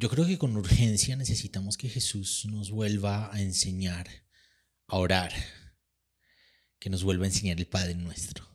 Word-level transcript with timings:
yo 0.00 0.08
creo 0.08 0.26
que 0.26 0.38
con 0.38 0.56
urgencia 0.56 1.14
necesitamos 1.14 1.76
que 1.76 1.90
Jesús 1.90 2.46
nos 2.50 2.70
vuelva 2.70 3.30
a 3.34 3.42
enseñar 3.42 4.06
a 4.86 4.96
orar, 4.96 5.30
que 6.78 6.88
nos 6.88 7.04
vuelva 7.04 7.24
a 7.24 7.28
enseñar 7.28 7.58
el 7.58 7.66
Padre 7.66 7.94
nuestro. 7.96 8.46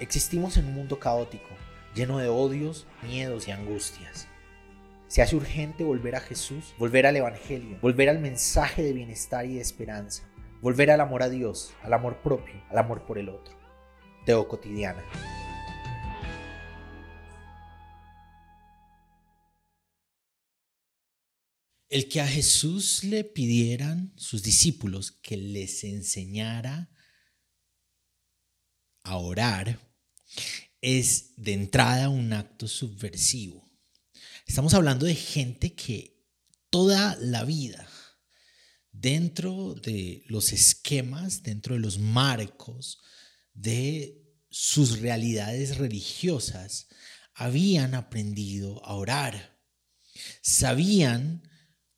Existimos 0.00 0.56
en 0.56 0.66
un 0.66 0.74
mundo 0.74 0.98
caótico, 0.98 1.50
lleno 1.94 2.18
de 2.18 2.30
odios, 2.30 2.88
miedos 3.04 3.46
y 3.46 3.52
angustias. 3.52 4.26
Se 5.06 5.22
hace 5.22 5.36
urgente 5.36 5.84
volver 5.84 6.16
a 6.16 6.20
Jesús, 6.20 6.74
volver 6.76 7.06
al 7.06 7.14
Evangelio, 7.14 7.78
volver 7.80 8.08
al 8.08 8.18
mensaje 8.18 8.82
de 8.82 8.92
bienestar 8.92 9.46
y 9.46 9.54
de 9.54 9.60
esperanza, 9.60 10.28
volver 10.60 10.90
al 10.90 11.00
amor 11.00 11.22
a 11.22 11.28
Dios, 11.28 11.74
al 11.84 11.92
amor 11.92 12.20
propio, 12.24 12.60
al 12.68 12.78
amor 12.78 13.06
por 13.06 13.18
el 13.18 13.28
otro. 13.28 13.56
Teo 14.26 14.48
cotidiana. 14.48 15.04
El 21.90 22.08
que 22.08 22.20
a 22.20 22.28
Jesús 22.28 23.02
le 23.02 23.24
pidieran 23.24 24.14
sus 24.16 24.44
discípulos 24.44 25.10
que 25.10 25.36
les 25.36 25.82
enseñara 25.82 26.88
a 29.02 29.16
orar 29.16 29.80
es 30.80 31.34
de 31.36 31.52
entrada 31.52 32.08
un 32.08 32.32
acto 32.32 32.68
subversivo. 32.68 33.68
Estamos 34.46 34.72
hablando 34.74 35.04
de 35.04 35.16
gente 35.16 35.74
que 35.74 36.24
toda 36.70 37.16
la 37.16 37.42
vida, 37.42 37.88
dentro 38.92 39.74
de 39.74 40.22
los 40.28 40.52
esquemas, 40.52 41.42
dentro 41.42 41.74
de 41.74 41.80
los 41.80 41.98
marcos 41.98 43.00
de 43.52 44.32
sus 44.48 45.00
realidades 45.00 45.76
religiosas, 45.76 46.86
habían 47.34 47.96
aprendido 47.96 48.80
a 48.84 48.94
orar. 48.94 49.58
Sabían 50.40 51.50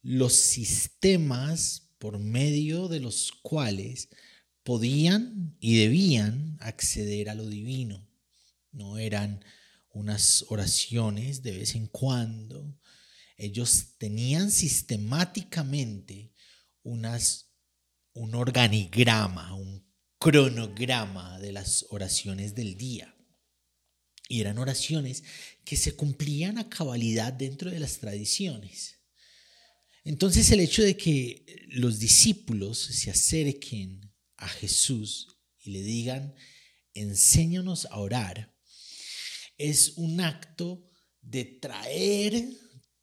los 0.03 0.35
sistemas 0.35 1.91
por 1.99 2.19
medio 2.19 2.89
de 2.89 3.01
los 3.01 3.33
cuales 3.43 4.09
podían 4.65 5.57
y 5.61 5.79
debían 5.79 6.57
acceder 6.61 7.31
a 7.31 7.35
lo 7.35 7.49
divino. 7.49 8.09
No 8.73 8.99
eran 8.99 9.45
unas 9.91 10.45
oraciones 10.49 11.43
de 11.43 11.53
vez 11.53 11.75
en 11.75 11.87
cuando. 11.87 12.79
Ellos 13.37 13.95
tenían 13.99 14.51
sistemáticamente 14.51 16.33
unas, 16.83 17.53
un 18.13 18.35
organigrama, 18.35 19.55
un 19.55 19.87
cronograma 20.19 21.39
de 21.39 21.53
las 21.53 21.87
oraciones 21.91 22.55
del 22.55 22.77
día. 22.77 23.15
Y 24.29 24.41
eran 24.41 24.59
oraciones 24.59 25.25
que 25.65 25.77
se 25.77 25.95
cumplían 25.95 26.59
a 26.59 26.69
cabalidad 26.69 27.33
dentro 27.33 27.71
de 27.71 27.81
las 27.81 27.99
tradiciones. 27.99 29.02
Entonces 30.05 30.51
el 30.51 30.61
hecho 30.61 30.83
de 30.83 30.97
que 30.97 31.67
los 31.69 31.99
discípulos 31.99 32.79
se 32.79 33.11
acerquen 33.11 34.13
a 34.37 34.49
Jesús 34.49 35.39
y 35.61 35.71
le 35.71 35.83
digan, 35.83 36.35
enséñanos 36.95 37.87
a 37.87 37.99
orar, 37.99 38.53
es 39.59 39.93
un 39.97 40.21
acto 40.21 40.91
de 41.21 41.45
traer 41.45 42.49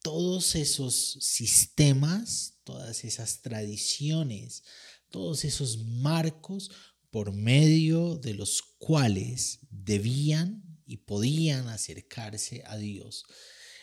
todos 0.02 0.56
esos 0.56 1.18
sistemas, 1.22 2.60
todas 2.64 3.06
esas 3.06 3.42
tradiciones, 3.42 4.64
todos 5.10 5.46
esos 5.46 5.86
marcos 5.86 6.70
por 7.10 7.32
medio 7.32 8.16
de 8.16 8.34
los 8.34 8.62
cuales 8.78 9.60
debían 9.72 10.64
y 10.86 10.98
podían 10.98 11.70
acercarse 11.70 12.64
a 12.66 12.78
Dios 12.78 13.26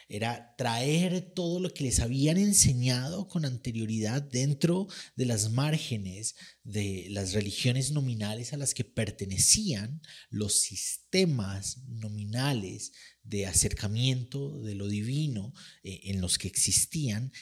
era 0.08 0.54
traer 0.56 1.32
todo 1.34 1.58
lo 1.60 1.72
que 1.74 1.84
les 1.84 2.00
habían 2.00 2.36
enseñado 2.36 3.26
con 3.28 3.44
anterioridad 3.44 4.22
dentro 4.22 4.86
de 5.16 5.26
las 5.26 5.50
márgenes 5.50 6.36
de 6.62 7.06
las 7.10 7.32
religiones 7.32 7.90
nominales 7.90 8.52
a 8.52 8.56
las 8.56 8.72
que 8.72 8.84
pertenecían 8.84 10.00
los 10.30 10.60
sistemas 10.60 11.78
nominales 11.88 12.92
de 13.22 13.46
acercamiento 13.46 14.62
de 14.62 14.74
lo 14.74 14.86
divino 14.86 15.52
eh, 15.82 16.00
en 16.04 16.20
los 16.20 16.38
que 16.38 16.48
existían, 16.48 17.32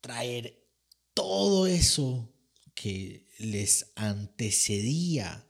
traer 0.00 0.66
todo 1.14 1.66
eso 1.66 2.34
que 2.74 3.26
les 3.38 3.92
antecedía 3.96 5.46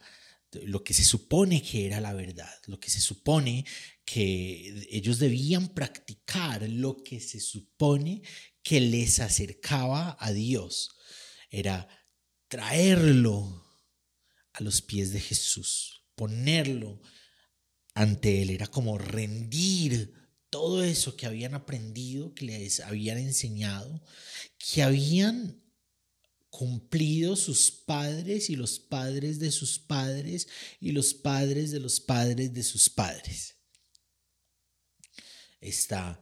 lo 0.52 0.82
que 0.82 0.94
se 0.94 1.04
supone 1.04 1.62
que 1.62 1.86
era 1.86 2.00
la 2.00 2.12
verdad, 2.12 2.52
lo 2.66 2.80
que 2.80 2.90
se 2.90 3.00
supone 3.00 3.64
que 4.04 4.86
ellos 4.90 5.18
debían 5.18 5.68
practicar, 5.68 6.68
lo 6.68 7.02
que 7.02 7.20
se 7.20 7.40
supone 7.40 8.22
que 8.62 8.80
les 8.80 9.20
acercaba 9.20 10.16
a 10.18 10.32
Dios, 10.32 10.96
era 11.50 11.88
traerlo 12.48 13.64
a 14.52 14.62
los 14.62 14.82
pies 14.82 15.12
de 15.12 15.20
Jesús, 15.20 16.04
ponerlo 16.14 17.00
ante 17.94 18.42
Él, 18.42 18.50
era 18.50 18.66
como 18.66 18.98
rendir 18.98 20.12
todo 20.50 20.82
eso 20.82 21.16
que 21.16 21.26
habían 21.26 21.54
aprendido, 21.54 22.34
que 22.34 22.46
les 22.46 22.80
habían 22.80 23.18
enseñado, 23.18 24.02
que 24.58 24.82
habían 24.82 25.59
cumplido 26.50 27.36
sus 27.36 27.70
padres 27.70 28.50
y 28.50 28.56
los 28.56 28.78
padres 28.78 29.38
de 29.38 29.50
sus 29.50 29.78
padres 29.78 30.48
y 30.80 30.92
los 30.92 31.14
padres 31.14 31.70
de 31.70 31.80
los 31.80 32.00
padres 32.00 32.52
de 32.52 32.62
sus 32.62 32.90
padres. 32.90 33.56
Esta 35.60 36.20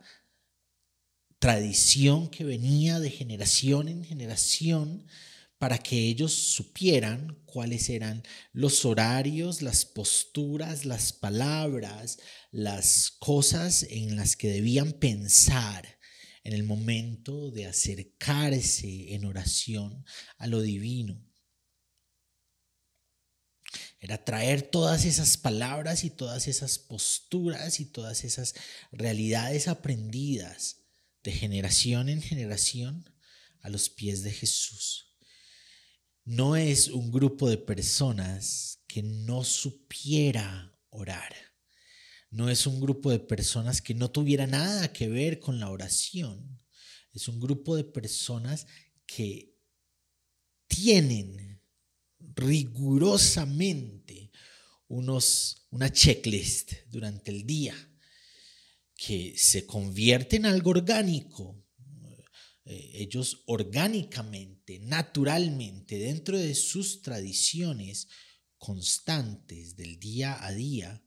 tradición 1.39 2.29
que 2.29 2.45
venía 2.45 3.01
de 3.01 3.11
generación 3.11 3.89
en 3.89 4.05
generación 4.05 5.07
para 5.59 5.79
que 5.79 5.97
ellos 5.97 6.33
supieran 6.33 7.43
cuáles 7.45 7.89
eran 7.89 8.23
los 8.53 8.85
horarios, 8.85 9.63
las 9.63 9.85
posturas, 9.85 10.85
las 10.85 11.13
palabras, 11.13 12.19
las 12.53 13.11
cosas 13.11 13.85
en 13.91 14.17
las 14.17 14.37
que 14.37 14.49
debían 14.49 14.93
pensar 14.93 15.98
en 16.49 16.55
el 16.55 16.63
momento 16.63 17.51
de 17.51 17.67
acercarse 17.67 19.13
en 19.13 19.27
oración 19.27 20.07
a 20.39 20.47
lo 20.47 20.63
divino. 20.63 21.23
Era 24.01 24.25
traer 24.25 24.63
todas 24.63 25.05
esas 25.05 25.37
palabras 25.37 26.05
y 26.05 26.11
todas 26.11 26.49
esas 26.49 26.79
posturas 26.79 27.81
y 27.81 27.85
todas 27.85 28.25
esas 28.25 28.55
realidades 28.93 29.69
aprendidas 29.69 30.87
de 31.23 31.33
generación 31.33 32.09
en 32.09 32.23
generación 32.23 33.05
a 33.61 33.69
los 33.69 33.91
pies 33.91 34.23
de 34.23 34.33
Jesús. 34.33 35.19
No 36.25 36.57
es 36.57 36.89
un 36.89 37.13
grupo 37.13 37.51
de 37.51 37.59
personas 37.59 38.83
que 38.87 39.03
no 39.03 39.45
supiera 39.45 40.81
orar 40.89 41.48
no 42.31 42.51
es 42.51 42.67
un 42.67 42.81
grupo 42.81 43.11
de 43.11 43.19
personas 43.19 43.81
que 43.81 43.95
no 43.95 44.11
tuviera 44.11 44.47
nada 44.47 44.93
que 44.93 45.09
ver 45.09 45.41
con 45.41 45.61
la 45.61 45.71
oración. 45.71 46.59
Es 47.13 47.29
un 47.29 47.41
grupo 47.41 47.77
de 47.77 47.85
personas 47.85 48.67
que 49.07 49.57
tienen 50.67 51.63
rigurosamente 52.19 54.31
unos, 54.89 55.67
una 55.71 55.93
checklist 55.93 56.73
durante 56.91 57.31
el 57.31 57.47
día 57.47 57.75
que 58.95 59.35
se 59.37 59.65
convierte 59.65 60.37
en 60.37 60.47
algo 60.47 60.71
orgánico. 60.71 61.65
Eh, 62.65 62.91
ellos 62.95 63.43
orgánicamente, 63.47 64.81
naturalmente, 64.81 65.99
dentro 65.99 66.37
de 66.37 66.55
sus 66.55 67.01
tradiciones 67.01 68.09
constantes 68.59 69.77
del 69.77 69.99
día 69.99 70.45
a 70.45 70.53
día, 70.53 71.03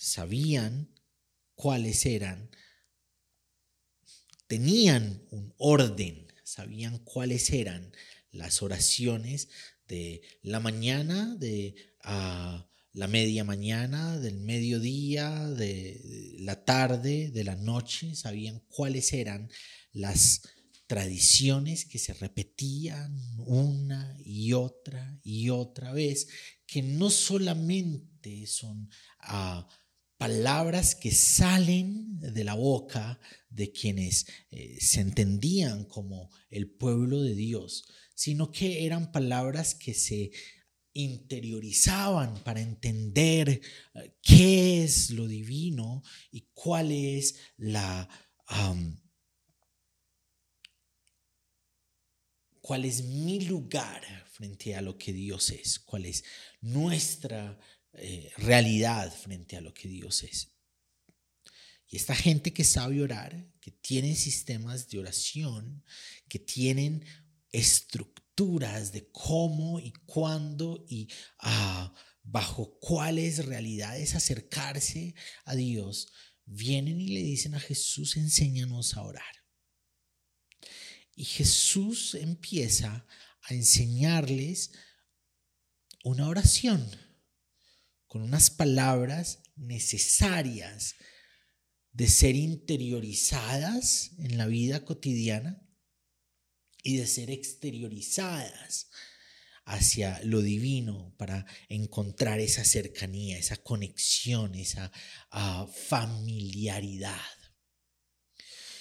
sabían 0.00 0.88
cuáles 1.54 2.06
eran, 2.06 2.50
tenían 4.46 5.26
un 5.30 5.52
orden, 5.58 6.26
sabían 6.42 6.98
cuáles 7.00 7.50
eran 7.50 7.92
las 8.32 8.62
oraciones 8.62 9.50
de 9.86 10.22
la 10.40 10.58
mañana, 10.58 11.36
de 11.36 11.74
la 12.02 13.06
media 13.08 13.44
mañana, 13.44 14.18
del 14.18 14.40
mediodía, 14.40 15.46
de 15.50 16.34
la 16.38 16.64
tarde, 16.64 17.30
de 17.30 17.44
la 17.44 17.56
noche, 17.56 18.14
sabían 18.14 18.60
cuáles 18.68 19.12
eran 19.12 19.50
las 19.92 20.40
tradiciones 20.86 21.84
que 21.84 21.98
se 21.98 22.14
repetían 22.14 23.20
una 23.36 24.16
y 24.24 24.54
otra 24.54 25.20
y 25.22 25.50
otra 25.50 25.92
vez, 25.92 26.28
que 26.66 26.82
no 26.82 27.10
solamente 27.10 28.46
son 28.46 28.88
uh, 29.28 29.62
palabras 30.20 30.94
que 30.94 31.12
salen 31.12 32.20
de 32.20 32.44
la 32.44 32.52
boca 32.52 33.18
de 33.48 33.72
quienes 33.72 34.26
eh, 34.50 34.76
se 34.78 35.00
entendían 35.00 35.86
como 35.86 36.28
el 36.50 36.70
pueblo 36.70 37.22
de 37.22 37.34
Dios, 37.34 37.86
sino 38.14 38.52
que 38.52 38.84
eran 38.84 39.12
palabras 39.12 39.74
que 39.74 39.94
se 39.94 40.30
interiorizaban 40.92 42.44
para 42.44 42.60
entender 42.60 43.48
eh, 43.94 44.18
qué 44.20 44.84
es 44.84 45.08
lo 45.08 45.26
divino 45.26 46.02
y 46.30 46.50
cuál 46.52 46.92
es 46.92 47.36
la... 47.56 48.06
cuál 52.60 52.84
es 52.84 53.04
mi 53.04 53.40
lugar 53.40 54.02
frente 54.30 54.74
a 54.74 54.82
lo 54.82 54.98
que 54.98 55.14
Dios 55.14 55.48
es, 55.50 55.78
cuál 55.78 56.04
es 56.04 56.22
nuestra 56.60 57.58
eh, 57.94 58.30
realidad 58.36 59.12
frente 59.12 59.56
a 59.56 59.60
lo 59.60 59.74
que 59.74 59.88
Dios 59.88 60.22
es. 60.22 60.48
Y 61.88 61.96
esta 61.96 62.14
gente 62.14 62.52
que 62.52 62.62
sabe 62.62 63.02
orar, 63.02 63.52
que 63.60 63.72
tiene 63.72 64.14
sistemas 64.14 64.88
de 64.88 65.00
oración, 65.00 65.84
que 66.28 66.38
tienen 66.38 67.04
estructuras 67.50 68.92
de 68.92 69.10
cómo 69.10 69.80
y 69.80 69.92
cuándo 70.06 70.86
y 70.88 71.08
ah, 71.40 71.92
bajo 72.22 72.78
cuáles 72.78 73.44
realidades 73.44 74.14
acercarse 74.14 75.14
a 75.44 75.56
Dios, 75.56 76.12
vienen 76.44 77.00
y 77.00 77.08
le 77.08 77.22
dicen 77.22 77.56
a 77.56 77.60
Jesús, 77.60 78.16
enséñanos 78.16 78.96
a 78.96 79.02
orar. 79.02 79.44
Y 81.16 81.24
Jesús 81.24 82.14
empieza 82.14 83.04
a 83.42 83.54
enseñarles 83.54 84.70
una 86.04 86.28
oración 86.28 86.88
con 88.10 88.22
unas 88.22 88.50
palabras 88.50 89.38
necesarias 89.54 90.96
de 91.92 92.08
ser 92.08 92.34
interiorizadas 92.34 94.10
en 94.18 94.36
la 94.36 94.48
vida 94.48 94.84
cotidiana 94.84 95.62
y 96.82 96.96
de 96.96 97.06
ser 97.06 97.30
exteriorizadas 97.30 98.88
hacia 99.64 100.20
lo 100.24 100.42
divino 100.42 101.14
para 101.18 101.46
encontrar 101.68 102.40
esa 102.40 102.64
cercanía, 102.64 103.38
esa 103.38 103.58
conexión, 103.58 104.56
esa 104.56 104.90
ah, 105.30 105.70
familiaridad. 105.72 107.14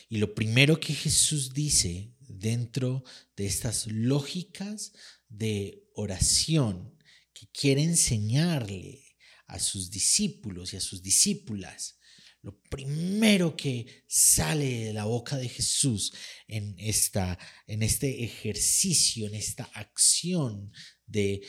Y 0.10 0.18
lo 0.18 0.34
primero 0.34 0.80
que 0.80 0.96
Jesús 0.96 1.54
dice 1.54 2.16
dentro 2.22 3.04
de 3.38 3.46
estas 3.46 3.86
lógicas 3.86 4.92
de 5.28 5.88
oración 5.94 6.98
que 7.32 7.48
quiere 7.52 7.84
enseñarle 7.84 9.09
a 9.50 9.60
sus 9.60 9.90
discípulos 9.90 10.74
y 10.74 10.78
a 10.78 10.82
sus 10.82 11.02
discípulas, 11.02 12.00
lo 12.42 12.62
primero 12.70 13.58
que 13.58 14.06
sale 14.08 14.86
de 14.86 14.94
la 14.94 15.06
boca 15.06 15.36
de 15.38 15.50
Jesús 15.50 16.14
en, 16.48 16.76
esta, 16.78 17.38
en 17.68 17.84
este 17.84 18.24
ejercicio, 18.24 19.28
en 19.28 19.36
esta 19.36 19.66
acción 19.74 20.72
de 21.06 21.42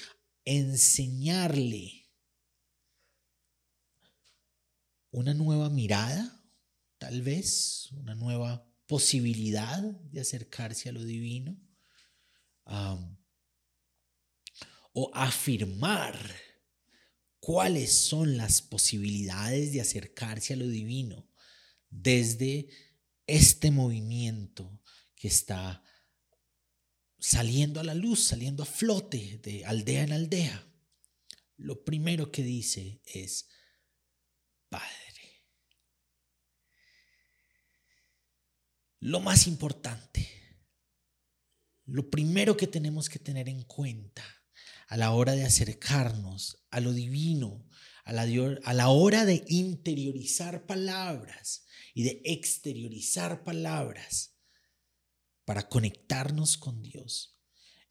enseñarle 0.45 2.11
una 5.13 5.35
nueva 5.35 5.69
mirada, 5.71 6.43
tal 6.99 7.23
vez 7.23 7.89
una 7.93 8.15
nueva 8.15 8.67
posibilidad 8.87 9.81
de 9.83 10.21
acercarse 10.21 10.89
a 10.89 10.93
lo 10.93 11.05
divino, 11.05 11.57
o 14.93 15.11
afirmar 15.15 16.50
cuáles 17.51 17.93
son 17.93 18.37
las 18.37 18.63
posibilidades 18.63 19.73
de 19.73 19.81
acercarse 19.81 20.53
a 20.53 20.57
lo 20.57 20.69
divino 20.69 21.29
desde 21.89 22.69
este 23.27 23.73
movimiento 23.73 24.81
que 25.17 25.27
está 25.27 25.83
saliendo 27.19 27.81
a 27.81 27.83
la 27.83 27.95
luz, 27.95 28.23
saliendo 28.23 28.63
a 28.63 28.67
flote 28.67 29.41
de 29.43 29.65
aldea 29.65 30.05
en 30.05 30.13
aldea. 30.13 30.73
Lo 31.57 31.85
primero 31.85 32.31
que 32.31 32.45
dice 32.45 33.03
es, 33.05 33.49
Padre. 34.69 35.49
Lo 39.01 39.19
más 39.19 39.49
importante, 39.49 40.29
lo 41.87 42.11
primero 42.11 42.57
que 42.57 42.69
tenemos 42.69 43.09
que 43.09 43.19
tener 43.19 43.49
en 43.49 43.65
cuenta 43.65 44.40
a 44.91 44.97
la 44.97 45.13
hora 45.13 45.33
de 45.35 45.45
acercarnos 45.45 46.65
a 46.69 46.81
lo 46.81 46.93
divino, 46.93 47.65
a 48.05 48.13
la, 48.13 48.23
a 48.65 48.75
la 48.75 48.89
hora 48.89 49.25
de 49.25 49.45
interiorizar 49.47 50.67
palabras 50.67 51.65
y 51.95 52.03
de 52.03 52.21
exteriorizar 52.25 53.45
palabras 53.45 54.35
para 55.45 55.69
conectarnos 55.69 56.59
con 56.59 56.83
Dios, 56.83 57.39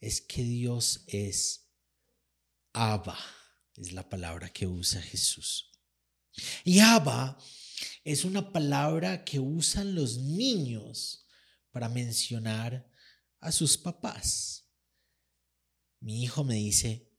es 0.01 0.19
que 0.19 0.43
Dios 0.43 1.05
es 1.07 1.69
Abba, 2.73 3.17
es 3.77 3.93
la 3.93 4.09
palabra 4.09 4.49
que 4.49 4.67
usa 4.67 5.01
Jesús. 5.01 5.71
Y 6.65 6.79
Abba 6.79 7.37
es 8.03 8.25
una 8.25 8.51
palabra 8.51 9.23
que 9.23 9.39
usan 9.39 9.95
los 9.95 10.17
niños 10.17 11.25
para 11.71 11.87
mencionar 11.87 12.91
a 13.39 13.53
sus 13.53 13.77
papás. 13.77 14.68
Mi 16.01 16.23
hijo 16.23 16.43
me 16.43 16.55
dice 16.55 17.09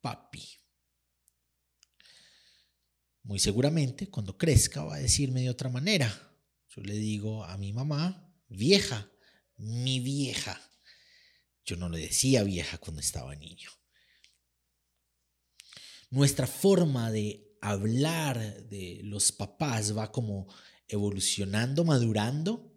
papi. 0.00 0.48
Muy 3.22 3.38
seguramente 3.38 4.08
cuando 4.08 4.36
crezca 4.38 4.82
va 4.84 4.96
a 4.96 5.00
decirme 5.00 5.42
de 5.42 5.50
otra 5.50 5.68
manera. 5.68 6.08
Yo 6.68 6.82
le 6.82 6.94
digo 6.94 7.44
a 7.44 7.56
mi 7.58 7.72
mamá, 7.72 8.32
vieja, 8.48 9.10
mi 9.56 10.00
vieja. 10.00 10.60
Yo 11.64 11.76
no 11.76 11.88
le 11.88 11.98
decía 11.98 12.42
vieja 12.42 12.78
cuando 12.78 13.00
estaba 13.00 13.34
niño. 13.36 13.70
Nuestra 16.10 16.46
forma 16.46 17.12
de 17.12 17.56
hablar 17.60 18.64
de 18.68 19.00
los 19.04 19.32
papás 19.32 19.96
va 19.96 20.10
como 20.10 20.52
evolucionando, 20.88 21.84
madurando, 21.84 22.72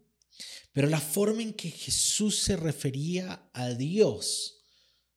pero 0.71 0.87
la 0.87 0.99
forma 0.99 1.41
en 1.41 1.53
que 1.53 1.71
Jesús 1.71 2.39
se 2.39 2.57
refería 2.57 3.49
a 3.53 3.69
Dios 3.69 4.62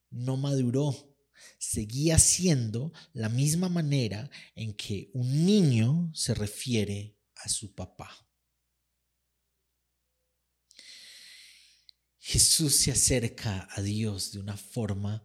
no 0.09 0.37
maduró. 0.37 1.15
Seguía 1.59 2.17
siendo 2.19 2.91
la 3.13 3.29
misma 3.29 3.69
manera 3.69 4.29
en 4.55 4.73
que 4.73 5.11
un 5.13 5.45
niño 5.45 6.11
se 6.13 6.33
refiere 6.33 7.17
a 7.35 7.49
su 7.49 7.73
papá. 7.73 8.27
Jesús 12.19 12.75
se 12.75 12.91
acerca 12.91 13.67
a 13.71 13.81
Dios 13.81 14.33
de 14.33 14.39
una 14.39 14.57
forma 14.57 15.23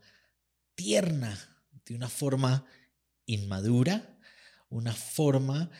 tierna, 0.74 1.66
de 1.84 1.96
una 1.96 2.08
forma 2.08 2.64
inmadura, 3.26 4.20
una 4.68 4.94
forma 4.94 5.70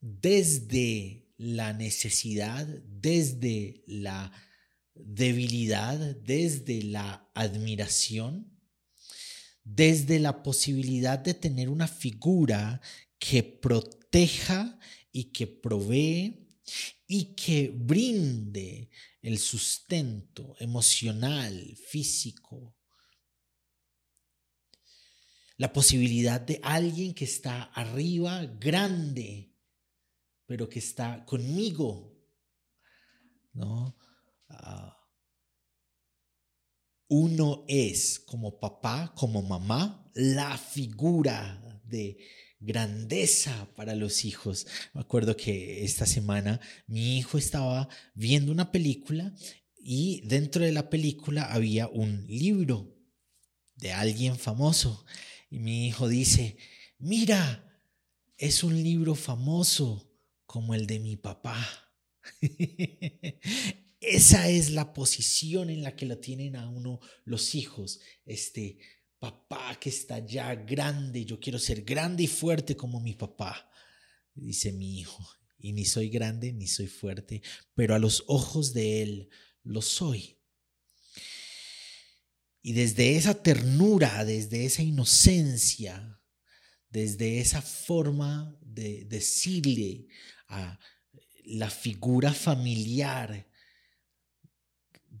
desde 0.00 1.32
la 1.38 1.72
necesidad, 1.72 2.66
desde 2.66 3.82
la 3.86 4.30
debilidad, 4.94 5.98
desde 6.16 6.82
la 6.82 7.30
admiración, 7.34 8.52
desde 9.64 10.18
la 10.18 10.42
posibilidad 10.42 11.18
de 11.18 11.34
tener 11.34 11.68
una 11.68 11.88
figura 11.88 12.80
que 13.18 13.42
proteja 13.42 14.78
y 15.12 15.24
que 15.24 15.46
provee 15.46 16.48
y 17.06 17.34
que 17.34 17.72
brinde 17.74 18.90
el 19.20 19.38
sustento 19.38 20.56
emocional, 20.58 21.76
físico, 21.76 22.74
la 25.56 25.72
posibilidad 25.72 26.40
de 26.40 26.58
alguien 26.62 27.14
que 27.14 27.24
está 27.24 27.64
arriba, 27.64 28.44
grande, 28.46 29.54
pero 30.46 30.68
que 30.68 30.80
está 30.80 31.24
conmigo, 31.24 32.18
¿no? 33.52 33.96
Ah, 34.52 34.98
uno 37.08 37.64
es 37.68 38.20
como 38.20 38.58
papá, 38.58 39.12
como 39.16 39.42
mamá, 39.42 40.10
la 40.14 40.56
figura 40.56 41.80
de 41.84 42.16
grandeza 42.58 43.68
para 43.76 43.94
los 43.94 44.24
hijos. 44.24 44.66
Me 44.94 45.00
acuerdo 45.02 45.36
que 45.36 45.84
esta 45.84 46.06
semana 46.06 46.60
mi 46.86 47.18
hijo 47.18 47.36
estaba 47.36 47.88
viendo 48.14 48.50
una 48.50 48.72
película 48.72 49.34
y 49.76 50.22
dentro 50.26 50.64
de 50.64 50.72
la 50.72 50.88
película 50.88 51.52
había 51.52 51.88
un 51.88 52.26
libro 52.28 52.96
de 53.74 53.92
alguien 53.92 54.38
famoso 54.38 55.04
y 55.50 55.58
mi 55.58 55.88
hijo 55.88 56.08
dice, 56.08 56.56
mira, 56.98 57.68
es 58.38 58.64
un 58.64 58.82
libro 58.82 59.14
famoso 59.14 60.10
como 60.46 60.74
el 60.74 60.86
de 60.86 60.98
mi 60.98 61.16
papá. 61.16 61.58
Esa 64.02 64.48
es 64.48 64.70
la 64.70 64.92
posición 64.92 65.70
en 65.70 65.84
la 65.84 65.94
que 65.94 66.06
lo 66.06 66.18
tienen 66.18 66.56
a 66.56 66.68
uno 66.68 66.98
los 67.24 67.54
hijos. 67.54 68.00
Este 68.26 68.78
papá 69.20 69.78
que 69.78 69.90
está 69.90 70.18
ya 70.18 70.56
grande, 70.56 71.24
yo 71.24 71.38
quiero 71.38 71.60
ser 71.60 71.82
grande 71.82 72.24
y 72.24 72.26
fuerte 72.26 72.76
como 72.76 73.00
mi 73.00 73.14
papá, 73.14 73.70
dice 74.34 74.72
mi 74.72 74.98
hijo. 74.98 75.24
Y 75.56 75.72
ni 75.72 75.84
soy 75.84 76.08
grande 76.08 76.52
ni 76.52 76.66
soy 76.66 76.88
fuerte, 76.88 77.42
pero 77.76 77.94
a 77.94 78.00
los 78.00 78.24
ojos 78.26 78.72
de 78.74 79.02
él 79.02 79.30
lo 79.62 79.80
soy. 79.80 80.36
Y 82.60 82.72
desde 82.72 83.16
esa 83.16 83.40
ternura, 83.40 84.24
desde 84.24 84.64
esa 84.64 84.82
inocencia, 84.82 86.20
desde 86.90 87.38
esa 87.38 87.62
forma 87.62 88.58
de 88.60 89.04
decirle 89.04 90.08
a 90.48 90.80
la 91.44 91.70
figura 91.70 92.32
familiar, 92.32 93.51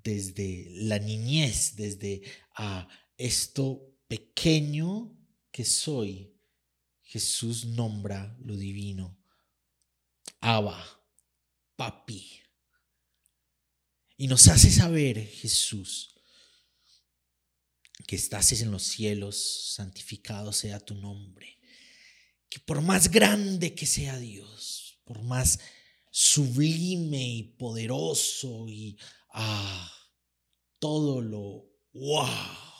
desde 0.02 0.66
la 0.70 0.98
niñez, 0.98 1.76
desde 1.76 2.22
a 2.54 2.88
esto 3.16 3.96
pequeño 4.08 5.16
que 5.50 5.64
soy, 5.64 6.34
Jesús 7.02 7.64
nombra 7.64 8.36
lo 8.40 8.56
divino. 8.56 9.18
Abba, 10.40 10.82
papi. 11.76 12.40
Y 14.16 14.28
nos 14.28 14.48
hace 14.48 14.70
saber, 14.70 15.26
Jesús, 15.26 16.14
que 18.06 18.16
estás 18.16 18.52
en 18.52 18.70
los 18.70 18.82
cielos, 18.82 19.72
santificado 19.74 20.52
sea 20.52 20.80
tu 20.80 20.94
nombre. 20.94 21.58
Que 22.48 22.60
por 22.60 22.80
más 22.80 23.10
grande 23.10 23.74
que 23.74 23.86
sea 23.86 24.18
Dios, 24.18 24.98
por 25.04 25.22
más 25.22 25.58
sublime 26.10 27.26
y 27.26 27.42
poderoso 27.42 28.68
y 28.68 28.98
ah, 29.32 29.92
todo 30.78 31.20
lo 31.20 31.68
wow 31.92 32.72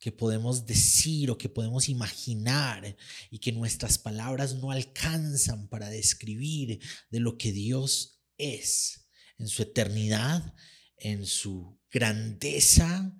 que 0.00 0.10
podemos 0.10 0.64
decir 0.64 1.30
o 1.30 1.36
que 1.36 1.50
podemos 1.50 1.90
imaginar 1.90 2.96
y 3.30 3.38
que 3.38 3.52
nuestras 3.52 3.98
palabras 3.98 4.54
no 4.54 4.70
alcanzan 4.70 5.68
para 5.68 5.90
describir 5.90 6.80
de 7.10 7.20
lo 7.20 7.36
que 7.36 7.52
Dios 7.52 8.22
es 8.38 9.10
en 9.38 9.46
su 9.46 9.62
eternidad, 9.62 10.54
en 10.96 11.26
su 11.26 11.78
grandeza 11.90 13.14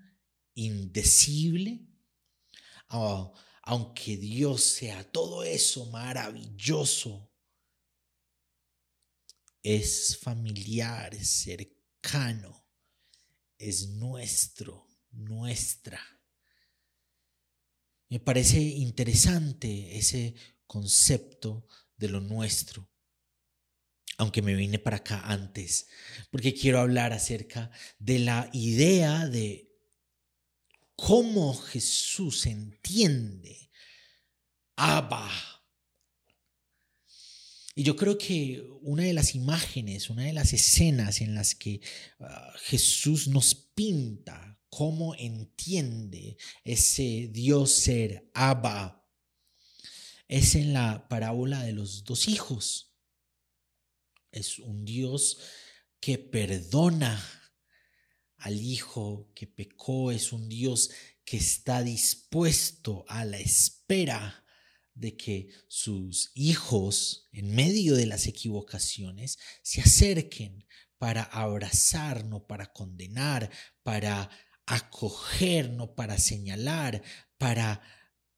indecible. 0.54 1.86
Ah, 2.88 3.30
aunque 3.62 4.16
Dios 4.16 4.62
sea 4.62 5.04
todo 5.12 5.44
eso 5.44 5.86
maravilloso, 5.90 7.30
es 9.62 10.16
familiar, 10.16 11.14
es 11.14 11.28
es 13.58 13.88
nuestro, 13.88 14.86
nuestra. 15.12 16.00
Me 18.08 18.18
parece 18.18 18.60
interesante 18.60 19.96
ese 19.96 20.34
concepto 20.66 21.66
de 21.96 22.08
lo 22.08 22.20
nuestro, 22.20 22.88
aunque 24.18 24.42
me 24.42 24.54
vine 24.54 24.78
para 24.78 24.98
acá 24.98 25.20
antes, 25.24 25.88
porque 26.30 26.54
quiero 26.54 26.80
hablar 26.80 27.12
acerca 27.12 27.70
de 27.98 28.18
la 28.18 28.50
idea 28.52 29.26
de 29.26 29.70
cómo 30.96 31.54
Jesús 31.54 32.46
entiende 32.46 33.70
Abba. 34.76 35.59
Y 37.80 37.82
yo 37.82 37.96
creo 37.96 38.18
que 38.18 38.62
una 38.82 39.04
de 39.04 39.14
las 39.14 39.34
imágenes, 39.34 40.10
una 40.10 40.24
de 40.24 40.34
las 40.34 40.52
escenas 40.52 41.22
en 41.22 41.34
las 41.34 41.54
que 41.54 41.80
ah, 42.18 42.52
Jesús 42.64 43.26
nos 43.26 43.54
pinta 43.54 44.60
cómo 44.68 45.14
entiende 45.14 46.36
ese 46.62 47.30
Dios 47.32 47.72
ser 47.72 48.30
Abba 48.34 49.08
es 50.28 50.56
en 50.56 50.74
la 50.74 51.08
parábola 51.08 51.62
de 51.62 51.72
los 51.72 52.04
dos 52.04 52.28
hijos. 52.28 52.92
Es 54.30 54.58
un 54.58 54.84
Dios 54.84 55.38
que 56.00 56.18
perdona 56.18 57.18
al 58.36 58.60
hijo 58.60 59.32
que 59.34 59.46
pecó, 59.46 60.12
es 60.12 60.34
un 60.34 60.50
Dios 60.50 60.90
que 61.24 61.38
está 61.38 61.82
dispuesto 61.82 63.06
a 63.08 63.24
la 63.24 63.38
espera 63.38 64.39
de 65.00 65.16
que 65.16 65.48
sus 65.66 66.30
hijos, 66.34 67.26
en 67.32 67.54
medio 67.54 67.96
de 67.96 68.06
las 68.06 68.26
equivocaciones, 68.26 69.38
se 69.62 69.80
acerquen 69.80 70.66
para 70.98 71.22
abrazar, 71.22 72.26
no 72.26 72.46
para 72.46 72.72
condenar, 72.72 73.50
para 73.82 74.30
acoger, 74.66 75.70
no 75.70 75.94
para 75.94 76.18
señalar, 76.18 77.02
para 77.38 77.82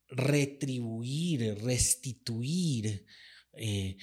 retribuir, 0.09 1.59
restituir, 1.62 3.07
eh, 3.54 3.97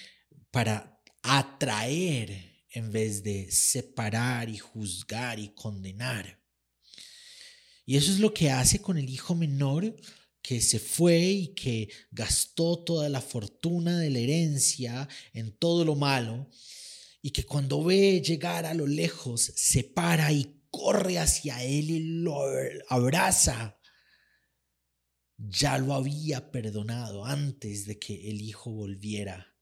para 0.52 1.02
atraer 1.22 2.66
en 2.72 2.92
vez 2.92 3.24
de 3.24 3.50
separar 3.52 4.50
y 4.50 4.58
juzgar 4.58 5.40
y 5.40 5.54
condenar. 5.56 6.44
Y 7.86 7.96
eso 7.96 8.12
es 8.12 8.20
lo 8.20 8.34
que 8.34 8.52
hace 8.52 8.82
con 8.82 8.98
el 8.98 9.10
hijo 9.10 9.34
menor 9.34 9.96
que 10.42 10.62
se 10.62 10.80
fue 10.80 11.20
y 11.20 11.48
que 11.54 11.90
gastó 12.12 12.84
toda 12.84 13.10
la 13.10 13.22
fortuna 13.22 14.00
de 14.00 14.10
la 14.10 14.20
herencia 14.20 15.08
en 15.34 15.52
todo 15.58 15.86
lo 15.86 15.96
malo 15.96 16.50
y 17.22 17.32
que 17.32 17.46
cuando 17.46 17.84
ve 17.84 18.22
llegar 18.22 18.66
a 18.66 18.74
lo 18.74 18.88
lejos 18.88 19.42
se 19.56 19.84
para 19.84 20.32
y 20.32 20.60
corre 20.72 21.20
hacia 21.20 21.64
él 21.64 21.90
y 21.90 22.00
lo 22.22 22.38
abraza. 22.88 23.78
Ya 25.38 25.78
lo 25.78 25.94
había 25.94 26.52
perdonado 26.52 27.26
antes 27.26 27.86
de 27.86 27.98
que 27.98 28.30
el 28.30 28.42
hijo 28.42 28.72
volviera. 28.72 29.56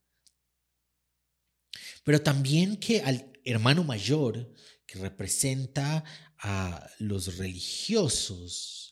Pero 2.04 2.22
también 2.22 2.78
que 2.78 3.02
al 3.02 3.32
hermano 3.44 3.84
mayor, 3.84 4.54
que 4.86 5.00
representa 5.00 6.04
a 6.40 6.90
los 7.00 7.38
religiosos, 7.38 8.87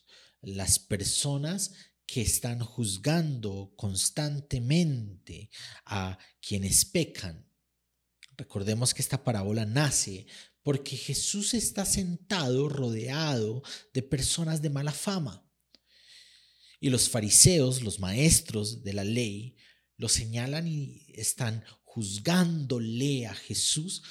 las 0.45 0.79
personas 0.79 1.73
que 2.05 2.21
están 2.21 2.59
juzgando 2.59 3.73
constantemente 3.75 5.49
a 5.85 6.17
quienes 6.39 6.85
pecan. 6.85 7.49
Recordemos 8.37 8.93
que 8.93 9.01
esta 9.01 9.23
parábola 9.23 9.65
nace 9.65 10.27
porque 10.61 10.97
Jesús 10.97 11.53
está 11.53 11.85
sentado 11.85 12.69
rodeado 12.69 13.63
de 13.93 14.01
personas 14.01 14.61
de 14.61 14.69
mala 14.69 14.91
fama. 14.91 15.47
Y 16.79 16.89
los 16.89 17.09
fariseos, 17.09 17.81
los 17.81 17.99
maestros 17.99 18.83
de 18.83 18.93
la 18.93 19.03
ley, 19.03 19.55
lo 19.97 20.09
señalan 20.09 20.67
y 20.67 21.05
están 21.13 21.63
juzgándole 21.83 23.25
a 23.25 23.33
Jesús 23.33 24.03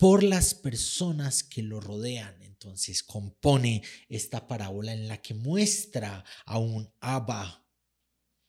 por 0.00 0.22
las 0.22 0.54
personas 0.54 1.44
que 1.44 1.62
lo 1.62 1.78
rodean. 1.78 2.34
Entonces 2.42 3.02
compone 3.02 3.82
esta 4.08 4.48
parábola 4.48 4.94
en 4.94 5.08
la 5.08 5.20
que 5.20 5.34
muestra 5.34 6.24
a 6.46 6.58
un 6.58 6.90
Abba 7.00 7.66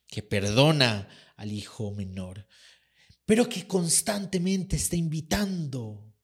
que 0.08 0.24
perdona 0.24 1.10
al 1.36 1.52
hijo 1.52 1.92
menor, 1.92 2.48
pero 3.26 3.50
que 3.50 3.68
constantemente 3.68 4.78
está 4.78 4.96
invitando 4.96 6.16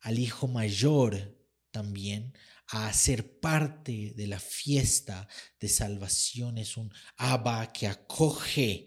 al 0.00 0.18
hijo 0.18 0.48
mayor 0.48 1.34
también 1.70 2.36
a 2.68 2.92
ser 2.92 3.40
parte 3.40 4.12
de 4.14 4.26
la 4.26 4.38
fiesta 4.38 5.26
de 5.58 5.70
salvación. 5.70 6.58
Es 6.58 6.76
un 6.76 6.92
Abba 7.16 7.72
que 7.72 7.86
acoge 7.86 8.86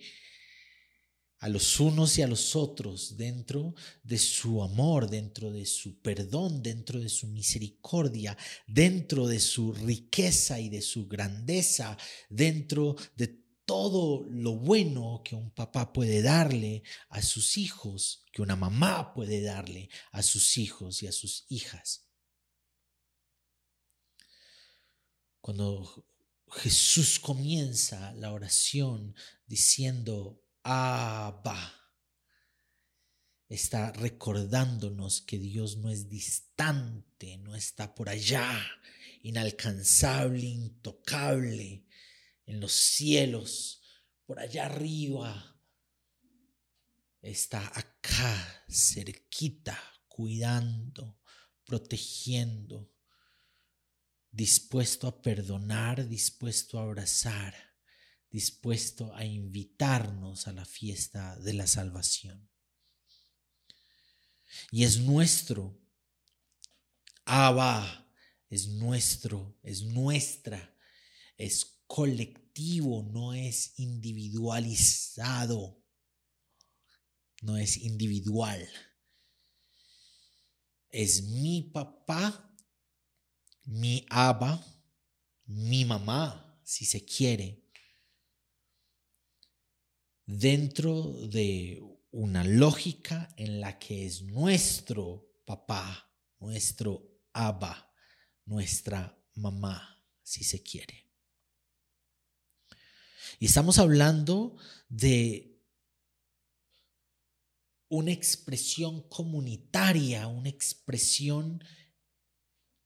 a 1.40 1.50
los 1.50 1.80
unos 1.80 2.18
y 2.18 2.24
a 2.24 2.28
los 2.28 2.56
otros 2.56 3.16
dentro 3.18 3.76
de 4.04 4.18
su 4.18 4.64
amor, 4.64 5.10
dentro 5.10 5.52
de 5.52 5.66
su 5.66 6.00
perdón, 6.02 6.64
dentro 6.64 7.00
de 7.00 7.10
su 7.10 7.28
misericordia, 7.28 8.38
dentro 8.66 9.28
de 9.28 9.40
su 9.40 9.74
riqueza 9.74 10.60
y 10.60 10.70
de 10.70 10.82
su 10.82 11.08
grandeza, 11.08 11.98
dentro 12.30 12.96
de 13.16 13.48
todo 13.66 14.26
lo 14.30 14.56
bueno 14.56 15.22
que 15.26 15.36
un 15.36 15.52
papá 15.52 15.92
puede 15.92 16.22
darle 16.22 16.84
a 17.10 17.22
sus 17.22 17.58
hijos, 17.58 18.24
que 18.32 18.42
una 18.42 18.56
mamá 18.56 19.14
puede 19.14 19.42
darle 19.42 19.90
a 20.12 20.24
sus 20.24 20.58
hijos 20.58 21.04
y 21.04 21.08
a 21.08 21.12
sus 21.12 21.46
hijas. 21.50 22.08
Cuando 25.42 26.08
Jesús 26.50 27.20
comienza 27.20 28.14
la 28.14 28.32
oración 28.32 29.16
diciendo, 29.46 30.42
Abba, 30.70 31.74
está 33.48 33.94
recordándonos 33.94 35.22
que 35.22 35.40
Dios 35.40 35.78
no 35.78 35.90
es 35.90 36.10
distante, 36.10 37.38
no 37.38 37.56
está 37.56 37.96
por 37.96 38.10
allá, 38.10 38.52
inalcanzable, 39.24 40.46
intocable, 40.46 41.86
en 42.46 42.60
los 42.60 42.74
cielos, 42.74 43.82
por 44.26 44.42
allá 44.42 44.66
arriba. 44.66 45.58
Está 47.22 47.66
acá, 47.74 48.66
cerquita, 48.70 49.82
cuidando, 50.10 51.18
protegiendo, 51.64 52.92
dispuesto 54.30 55.08
a 55.08 55.22
perdonar, 55.22 56.10
dispuesto 56.10 56.78
a 56.78 56.84
abrazar, 56.84 57.67
dispuesto 58.30 59.14
a 59.16 59.26
invitarnos 59.26 60.48
a 60.48 60.54
la 60.54 60.66
fiesta 60.66 61.36
de 61.38 61.54
la 61.54 61.68
salvación. 61.68 62.50
Y 64.72 64.84
es 64.84 65.00
nuestro 65.00 65.78
Abba, 67.30 68.10
es 68.50 68.70
nuestro, 68.70 69.60
es 69.62 69.84
nuestra, 69.84 70.74
es 71.38 71.82
colectivo, 71.86 73.04
no 73.04 73.34
es 73.34 73.78
individualizado, 73.80 75.84
no 77.42 77.58
es 77.58 77.76
individual. 77.76 78.66
Es 80.90 81.24
mi 81.24 81.64
papá, 81.64 82.50
mi 83.66 84.06
aba, 84.10 84.66
mi 85.46 85.84
mamá, 85.84 86.62
si 86.64 86.86
se 86.86 87.04
quiere, 87.04 87.67
dentro 90.28 91.14
de 91.30 91.82
una 92.12 92.44
lógica 92.44 93.34
en 93.38 93.62
la 93.62 93.80
que 93.80 94.06
es 94.06 94.22
nuestro 94.22 95.26
papá, 95.46 96.12
nuestro 96.40 97.22
aba, 97.34 97.92
nuestra 98.46 99.18
mamá, 99.36 100.04
si 100.22 100.44
se 100.44 100.62
quiere. 100.62 101.06
Y 103.40 103.46
estamos 103.46 103.80
hablando 103.80 104.58
de 104.90 105.62
una 107.90 108.12
expresión 108.12 109.08
comunitaria, 109.08 110.28
una 110.28 110.50
expresión 110.50 111.64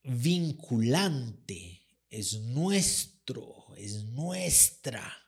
vinculante, 0.03 1.81
es 2.09 2.39
nuestro, 2.39 3.73
es 3.77 4.03
nuestra 4.03 5.20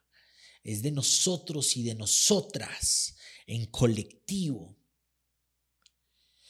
es 0.63 0.81
de 0.81 0.91
nosotros 0.91 1.75
y 1.77 1.83
de 1.83 1.95
nosotras 1.95 3.15
en 3.45 3.65
colectivo. 3.67 4.77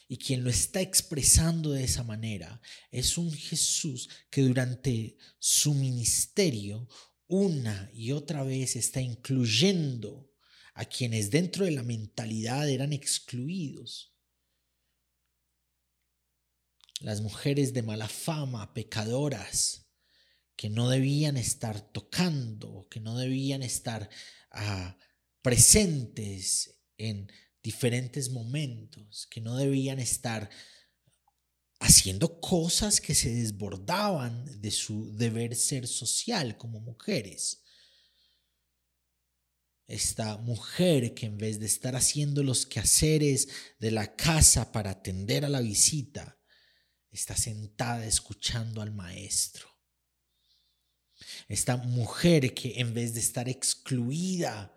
Y 0.08 0.18
quien 0.18 0.44
lo 0.44 0.50
está 0.50 0.82
expresando 0.82 1.72
de 1.72 1.84
esa 1.84 2.04
manera 2.04 2.62
es 2.92 3.18
un 3.18 3.32
Jesús 3.32 4.10
que 4.30 4.44
durante 4.44 5.18
su 5.40 5.74
ministerio 5.74 6.88
una 7.28 7.90
y 7.94 8.12
otra 8.12 8.44
vez 8.44 8.76
está 8.76 9.02
incluyendo 9.02 10.30
a 10.76 10.86
quienes 10.86 11.32
dentro 11.32 11.66
de 11.66 11.72
la 11.72 11.84
mentalidad 11.84 12.70
eran 12.70 12.94
excluidos. 12.94 14.14
Las 17.00 17.22
mujeres 17.22 17.74
de 17.74 17.82
mala 17.82 18.08
fama, 18.08 18.74
pecadoras, 18.74 19.83
que 20.56 20.70
no 20.70 20.90
debían 20.90 21.38
estar 21.38 21.82
tocando, 21.92 22.88
que 22.90 23.00
no 23.00 23.18
debían 23.18 23.64
estar 23.64 24.10
ah, 24.52 24.98
presentes 25.42 26.80
en 26.98 27.32
diferentes 27.62 28.30
momentos, 28.30 29.28
que 29.30 29.42
no 29.42 29.56
debían 29.56 30.00
estar 30.00 30.50
haciendo 31.80 32.40
cosas 32.40 33.02
que 33.02 33.14
se 33.14 33.34
desbordaban 33.34 34.62
de 34.62 34.72
su 34.72 35.16
deber 35.18 35.56
ser 35.56 35.88
social 35.88 36.58
como 36.58 36.80
mujeres. 36.80 37.64
Esta 39.86 40.38
mujer 40.38 41.14
que 41.14 41.26
en 41.26 41.38
vez 41.38 41.60
de 41.60 41.66
estar 41.66 41.96
haciendo 41.96 42.42
los 42.42 42.66
quehaceres 42.66 43.50
de 43.80 43.92
la 43.92 44.16
casa 44.16 44.72
para 44.72 44.92
atender 44.92 45.44
a 45.44 45.50
la 45.50 45.60
visita, 45.60 46.40
está 47.12 47.36
sentada 47.36 48.06
escuchando 48.06 48.82
al 48.82 48.94
maestro. 48.94 49.73
Esta 51.48 51.78
mujer 51.78 52.54
que 52.54 52.80
en 52.80 52.94
vez 52.94 53.14
de 53.14 53.20
estar 53.20 53.50
excluida 53.50 54.74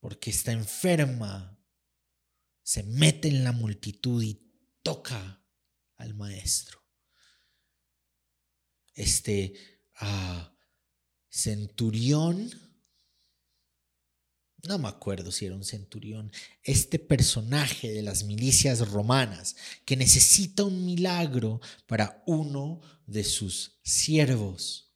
porque 0.00 0.30
está 0.30 0.52
enferma, 0.52 1.58
se 2.62 2.82
mete 2.82 3.28
en 3.28 3.44
la 3.44 3.52
multitud 3.52 4.22
y 4.22 4.40
toca 4.82 5.42
al 5.96 6.14
maestro. 6.14 6.82
Este 8.94 9.54
ah, 9.96 10.54
centurión, 11.28 12.50
no 14.66 14.78
me 14.78 14.88
acuerdo 14.88 15.30
si 15.32 15.46
era 15.46 15.54
un 15.54 15.64
centurión, 15.64 16.32
este 16.62 16.98
personaje 16.98 17.90
de 17.92 18.02
las 18.02 18.24
milicias 18.24 18.86
romanas 18.88 19.56
que 19.84 19.96
necesita 19.96 20.64
un 20.64 20.84
milagro 20.84 21.60
para 21.86 22.22
uno 22.26 22.80
de 23.06 23.24
sus 23.24 23.78
siervos. 23.82 24.87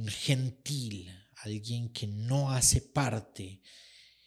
Un 0.00 0.08
gentil, 0.08 1.10
alguien 1.36 1.92
que 1.92 2.06
no 2.06 2.50
hace 2.50 2.80
parte. 2.80 3.62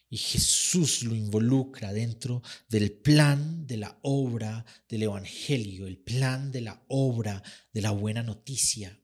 Y 0.10 0.18
Jesús 0.18 1.04
lo 1.04 1.16
involucra 1.16 1.92
dentro 1.92 2.44
del 2.70 2.92
plan 2.92 3.66
de 3.66 3.78
la 3.78 4.00
obra 4.04 4.64
del 4.88 5.04
Evangelio, 5.04 5.88
el 5.88 5.98
plan 5.98 6.52
de 6.52 6.62
la 6.62 6.86
obra 6.88 7.42
de 7.72 7.82
la 7.82 7.92
buena 7.92 8.22
noticia. 8.22 9.00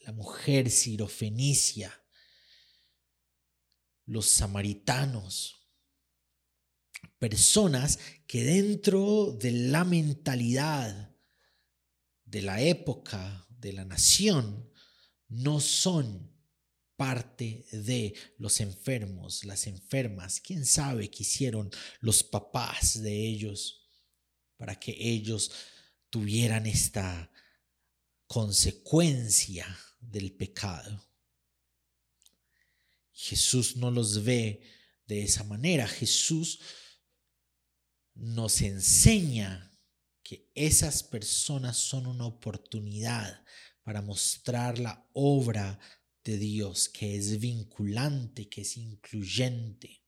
La 0.00 0.12
mujer 0.12 0.70
sirofenicia, 0.70 1.92
los 4.06 4.26
samaritanos, 4.26 5.68
personas 7.18 7.98
que 8.26 8.42
dentro 8.42 9.36
de 9.38 9.52
la 9.52 9.84
mentalidad 9.84 11.14
de 12.24 12.40
la 12.40 12.62
época, 12.62 13.46
de 13.50 13.74
la 13.74 13.84
nación, 13.84 14.70
no 15.28 15.60
son 15.60 16.32
parte 16.96 17.66
de 17.70 18.14
los 18.38 18.60
enfermos, 18.60 19.44
las 19.44 19.66
enfermas. 19.66 20.40
¿Quién 20.40 20.66
sabe 20.66 21.10
qué 21.10 21.22
hicieron 21.22 21.70
los 22.00 22.24
papás 22.24 23.00
de 23.00 23.26
ellos 23.26 23.88
para 24.56 24.78
que 24.78 24.96
ellos 24.98 25.52
tuvieran 26.10 26.66
esta 26.66 27.30
consecuencia 28.26 29.78
del 30.00 30.32
pecado? 30.32 31.08
Jesús 33.12 33.76
no 33.76 33.90
los 33.90 34.24
ve 34.24 34.62
de 35.06 35.22
esa 35.22 35.44
manera. 35.44 35.86
Jesús 35.86 36.60
nos 38.14 38.60
enseña 38.62 39.70
que 40.22 40.50
esas 40.54 41.02
personas 41.02 41.76
son 41.76 42.06
una 42.06 42.26
oportunidad 42.26 43.44
para 43.88 44.02
mostrar 44.02 44.78
la 44.78 45.08
obra 45.14 45.78
de 46.22 46.36
Dios 46.36 46.90
que 46.90 47.16
es 47.16 47.40
vinculante, 47.40 48.46
que 48.46 48.60
es 48.60 48.76
incluyente, 48.76 50.02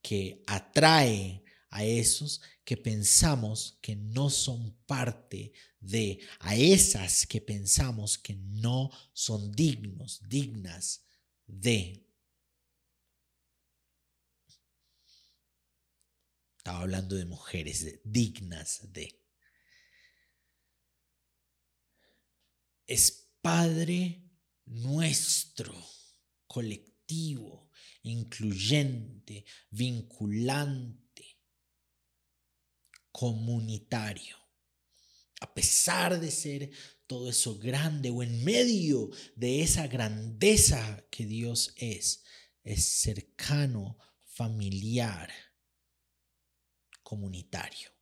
que 0.00 0.42
atrae 0.46 1.44
a 1.68 1.84
esos 1.84 2.40
que 2.64 2.78
pensamos 2.78 3.78
que 3.82 3.94
no 3.96 4.30
son 4.30 4.78
parte 4.86 5.52
de, 5.78 6.20
a 6.38 6.56
esas 6.56 7.26
que 7.26 7.42
pensamos 7.42 8.16
que 8.16 8.34
no 8.34 8.90
son 9.12 9.52
dignos, 9.52 10.22
dignas 10.26 11.04
de. 11.46 12.08
Estaba 16.56 16.80
hablando 16.80 17.14
de 17.14 17.26
mujeres 17.26 18.00
dignas 18.04 18.90
de. 18.90 19.23
Es 22.86 23.30
Padre 23.40 24.24
nuestro, 24.66 25.74
colectivo, 26.46 27.70
incluyente, 28.02 29.44
vinculante, 29.70 31.38
comunitario. 33.12 34.36
A 35.40 35.52
pesar 35.52 36.18
de 36.18 36.30
ser 36.30 36.70
todo 37.06 37.28
eso 37.28 37.58
grande 37.58 38.10
o 38.10 38.22
en 38.22 38.42
medio 38.44 39.10
de 39.36 39.62
esa 39.62 39.86
grandeza 39.86 41.06
que 41.10 41.26
Dios 41.26 41.74
es, 41.76 42.24
es 42.62 42.84
cercano, 42.84 43.98
familiar, 44.24 45.30
comunitario. 47.02 47.93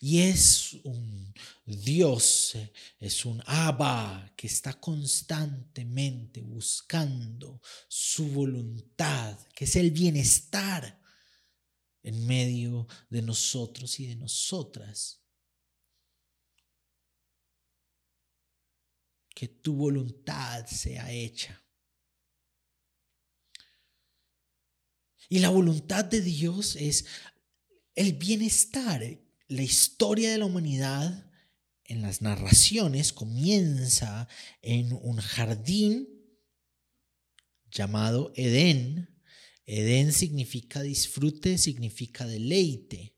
Y 0.00 0.20
es 0.20 0.74
un 0.84 1.34
Dios, 1.64 2.56
es 3.00 3.24
un 3.24 3.42
Abba 3.46 4.32
que 4.36 4.46
está 4.46 4.74
constantemente 4.74 6.42
buscando 6.42 7.60
su 7.88 8.28
voluntad, 8.28 9.38
que 9.54 9.64
es 9.64 9.76
el 9.76 9.90
bienestar 9.90 11.00
en 12.02 12.26
medio 12.26 12.86
de 13.08 13.22
nosotros 13.22 13.98
y 13.98 14.06
de 14.06 14.16
nosotras. 14.16 15.20
Que 19.34 19.48
tu 19.48 19.74
voluntad 19.74 20.66
sea 20.66 21.10
hecha. 21.10 21.62
Y 25.28 25.40
la 25.40 25.48
voluntad 25.48 26.04
de 26.04 26.20
Dios 26.20 26.76
es 26.76 27.06
el 27.94 28.12
bienestar 28.12 29.02
la 29.48 29.62
historia 29.62 30.30
de 30.30 30.38
la 30.38 30.46
humanidad 30.46 31.30
en 31.84 32.02
las 32.02 32.20
narraciones 32.20 33.12
comienza 33.12 34.28
en 34.62 34.92
un 34.92 35.18
jardín 35.18 36.08
llamado 37.70 38.32
Edén, 38.34 39.16
Edén 39.66 40.12
significa 40.12 40.80
disfrute, 40.82 41.58
significa 41.58 42.24
deleite. 42.24 43.16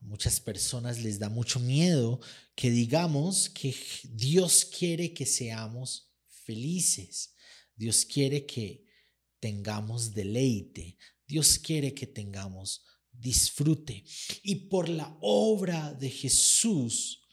A 0.00 0.04
muchas 0.04 0.40
personas 0.40 1.00
les 1.00 1.18
da 1.18 1.30
mucho 1.30 1.58
miedo 1.58 2.20
que 2.54 2.70
digamos 2.70 3.48
que 3.48 3.74
Dios 4.04 4.66
quiere 4.66 5.14
que 5.14 5.24
seamos 5.24 6.12
felices. 6.26 7.34
Dios 7.74 8.04
quiere 8.04 8.44
que 8.44 8.84
tengamos 9.40 10.12
deleite. 10.12 10.98
Dios 11.26 11.58
quiere 11.58 11.94
que 11.94 12.06
tengamos 12.06 12.84
disfrute. 13.12 14.04
Y 14.42 14.54
por 14.66 14.88
la 14.88 15.16
obra 15.20 15.92
de 15.94 16.10
Jesús, 16.10 17.28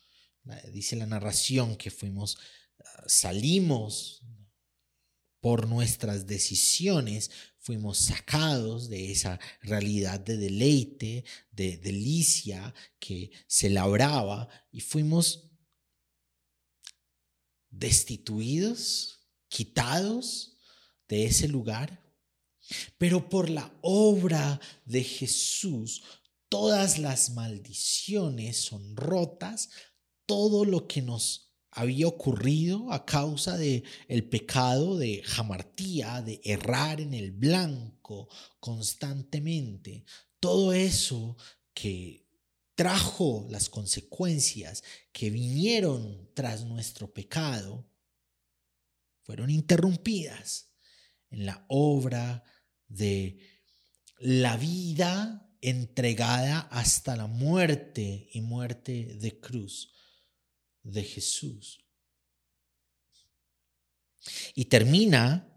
dice 0.71 0.95
la 0.95 1.05
narración 1.05 1.75
que 1.75 1.91
fuimos, 1.91 2.37
ah, 2.79 3.03
salimos 3.07 4.23
por 5.39 5.67
nuestras 5.67 6.27
decisiones, 6.27 7.31
fuimos 7.59 7.97
sacados 7.97 8.89
de 8.89 9.11
esa 9.11 9.39
realidad 9.61 10.19
de 10.19 10.37
deleite, 10.37 11.23
de 11.51 11.77
delicia 11.77 12.73
que 12.99 13.31
se 13.47 13.69
labraba 13.69 14.49
y 14.71 14.81
fuimos 14.81 15.49
destituidos, 17.69 19.19
quitados 19.47 20.57
de 21.07 21.25
ese 21.25 21.47
lugar 21.47 21.98
pero 22.97 23.29
por 23.29 23.49
la 23.49 23.71
obra 23.81 24.59
de 24.85 25.03
Jesús, 25.03 26.03
todas 26.49 26.97
las 26.97 27.31
maldiciones 27.31 28.57
son 28.57 28.95
rotas, 28.95 29.69
todo 30.25 30.65
lo 30.65 30.87
que 30.87 31.01
nos 31.01 31.49
había 31.71 32.07
ocurrido 32.07 32.91
a 32.91 33.05
causa 33.05 33.57
de 33.57 33.83
el 34.07 34.27
pecado 34.27 34.97
de 34.97 35.21
jamartía, 35.23 36.21
de 36.21 36.41
errar 36.43 36.99
en 36.99 37.13
el 37.13 37.31
blanco 37.31 38.27
constantemente, 38.59 40.03
todo 40.39 40.73
eso 40.73 41.37
que 41.73 42.27
trajo 42.75 43.45
las 43.49 43.69
consecuencias 43.69 44.83
que 45.11 45.29
vinieron 45.29 46.29
tras 46.33 46.65
nuestro 46.65 47.13
pecado, 47.13 47.85
fueron 49.23 49.49
interrumpidas 49.49 50.71
en 51.29 51.45
la 51.45 51.65
obra 51.67 52.43
de 52.43 52.58
la 54.19 54.57
vida 54.57 55.49
entregada 55.61 56.59
hasta 56.71 57.15
la 57.15 57.27
muerte 57.27 58.29
y 58.33 58.41
muerte 58.41 59.15
de 59.15 59.39
cruz 59.39 59.93
de 60.83 61.03
Jesús. 61.03 61.83
Y 64.53 64.65
termina 64.65 65.49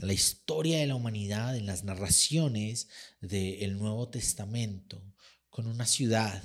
la 0.00 0.12
historia 0.12 0.78
de 0.78 0.86
la 0.86 0.94
humanidad 0.94 1.56
en 1.56 1.66
las 1.66 1.84
narraciones 1.84 2.88
del 3.20 3.78
Nuevo 3.78 4.08
Testamento 4.08 5.02
con 5.50 5.66
una 5.66 5.86
ciudad 5.86 6.42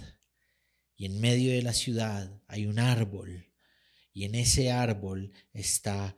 y 0.96 1.06
en 1.06 1.20
medio 1.20 1.52
de 1.52 1.62
la 1.62 1.74
ciudad 1.74 2.42
hay 2.48 2.66
un 2.66 2.80
árbol 2.80 3.52
y 4.12 4.26
en 4.26 4.36
ese 4.36 4.72
árbol 4.72 5.32
está 5.54 6.18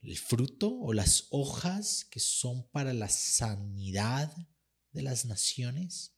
el 0.00 0.16
fruto 0.16 0.70
o 0.70 0.92
las 0.92 1.26
hojas 1.30 2.06
que 2.10 2.20
son 2.20 2.68
para 2.70 2.92
la 2.92 3.08
sanidad 3.08 4.34
de 4.92 5.02
las 5.02 5.24
naciones, 5.24 6.16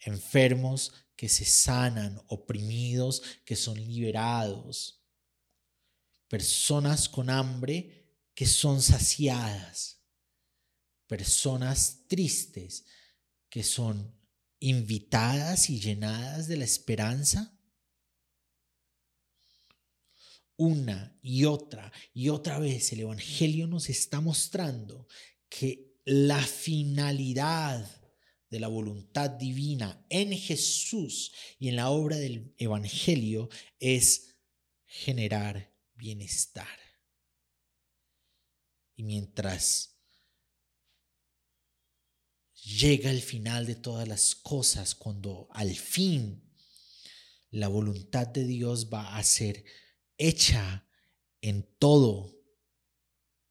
enfermos 0.00 0.92
que 1.16 1.28
se 1.28 1.44
sanan, 1.44 2.20
oprimidos 2.28 3.22
que 3.44 3.56
son 3.56 3.78
liberados, 3.78 5.04
personas 6.28 7.08
con 7.08 7.28
hambre 7.28 8.16
que 8.34 8.46
son 8.46 8.80
saciadas, 8.80 10.02
personas 11.06 12.06
tristes 12.06 12.84
que 13.48 13.64
son 13.64 14.16
invitadas 14.60 15.68
y 15.68 15.80
llenadas 15.80 16.46
de 16.46 16.56
la 16.56 16.64
esperanza 16.64 17.59
una 20.60 21.18
y 21.22 21.46
otra 21.46 21.90
y 22.12 22.28
otra 22.28 22.58
vez 22.58 22.92
el 22.92 23.00
Evangelio 23.00 23.66
nos 23.66 23.88
está 23.88 24.20
mostrando 24.20 25.08
que 25.48 25.96
la 26.04 26.42
finalidad 26.42 27.88
de 28.50 28.60
la 28.60 28.68
voluntad 28.68 29.30
divina 29.30 30.04
en 30.10 30.36
Jesús 30.36 31.32
y 31.58 31.68
en 31.68 31.76
la 31.76 31.88
obra 31.88 32.16
del 32.16 32.54
Evangelio 32.58 33.48
es 33.78 34.36
generar 34.84 35.72
bienestar. 35.94 36.78
Y 38.96 39.04
mientras 39.04 39.96
llega 42.62 43.10
el 43.10 43.22
final 43.22 43.64
de 43.64 43.76
todas 43.76 44.06
las 44.06 44.34
cosas, 44.34 44.94
cuando 44.94 45.48
al 45.52 45.74
fin 45.74 46.52
la 47.48 47.68
voluntad 47.68 48.26
de 48.26 48.44
Dios 48.44 48.90
va 48.92 49.16
a 49.16 49.22
ser 49.22 49.64
hecha 50.20 50.86
en 51.40 51.66
todo, 51.78 52.38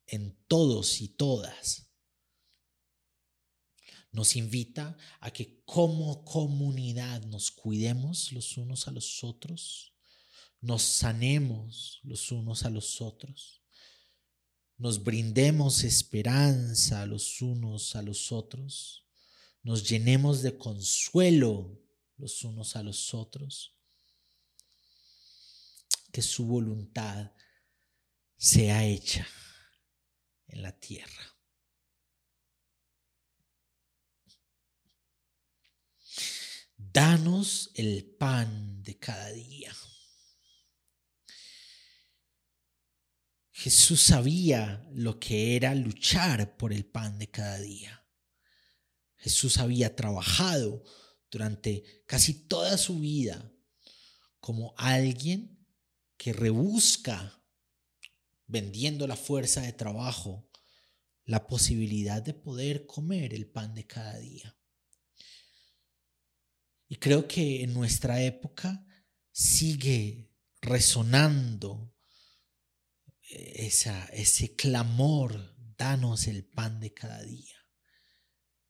en 0.05 0.37
todos 0.47 1.01
y 1.01 1.09
todas. 1.09 1.89
Nos 4.11 4.35
invita 4.35 4.95
a 5.19 5.31
que 5.31 5.63
como 5.65 6.23
comunidad 6.23 7.23
nos 7.25 7.51
cuidemos 7.51 8.31
los 8.31 8.57
unos 8.57 8.87
a 8.87 8.91
los 8.91 9.23
otros, 9.23 9.93
nos 10.61 10.83
sanemos 10.83 11.99
los 12.03 12.31
unos 12.31 12.63
a 12.63 12.69
los 12.69 13.01
otros, 13.01 13.63
nos 14.77 15.03
brindemos 15.03 15.83
esperanza 15.83 17.05
los 17.07 17.41
unos 17.41 17.95
a 17.95 18.03
los 18.03 18.31
otros, 18.31 19.05
nos 19.63 19.89
llenemos 19.89 20.43
de 20.43 20.57
consuelo 20.57 21.81
los 22.17 22.43
unos 22.43 22.75
a 22.75 22.83
los 22.83 23.13
otros 23.13 23.78
que 26.11 26.21
su 26.21 26.45
voluntad 26.45 27.31
sea 28.37 28.85
hecha 28.85 29.27
en 30.47 30.63
la 30.63 30.77
tierra. 30.79 31.35
Danos 36.77 37.71
el 37.75 38.05
pan 38.17 38.81
de 38.81 38.97
cada 38.97 39.31
día. 39.31 39.75
Jesús 43.51 44.01
sabía 44.01 44.87
lo 44.93 45.19
que 45.19 45.57
era 45.57 45.75
luchar 45.75 46.55
por 46.55 46.71
el 46.71 46.85
pan 46.85 47.19
de 47.19 47.29
cada 47.29 47.59
día. 47.59 48.07
Jesús 49.17 49.57
había 49.57 49.97
trabajado 49.97 50.81
durante 51.29 52.03
casi 52.07 52.47
toda 52.47 52.77
su 52.77 52.99
vida 52.99 53.51
como 54.39 54.73
alguien 54.77 55.58
que 56.19 56.33
rebusca, 56.33 57.41
vendiendo 58.45 59.07
la 59.07 59.15
fuerza 59.15 59.61
de 59.61 59.71
trabajo, 59.71 60.51
la 61.23 61.47
posibilidad 61.47 62.21
de 62.21 62.33
poder 62.33 62.85
comer 62.85 63.33
el 63.33 63.49
pan 63.49 63.73
de 63.73 63.87
cada 63.87 64.17
día. 64.19 64.59
Y 66.89 66.97
creo 66.97 67.25
que 67.25 67.63
en 67.63 67.73
nuestra 67.73 68.21
época 68.21 68.85
sigue 69.31 70.29
resonando 70.59 71.95
eh, 73.29 73.67
esa, 73.67 74.05
ese 74.07 74.57
clamor, 74.57 75.55
danos 75.77 76.27
el 76.27 76.43
pan 76.43 76.81
de 76.81 76.93
cada 76.93 77.23
día. 77.23 77.55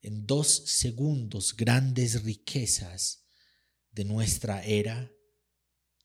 En 0.01 0.27
dos 0.27 0.65
segundos, 0.67 1.55
grandes 1.55 2.21
riquezas 2.21 3.25
de 3.89 4.05
nuestra 4.05 4.63
era 4.63 5.11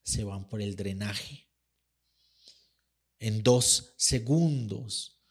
se 0.04 0.22
van 0.22 0.46
por 0.46 0.62
el 0.62 0.76
drenaje. 0.76 1.48
En 3.18 3.42
dos 3.42 3.94
segundos, 3.96 5.22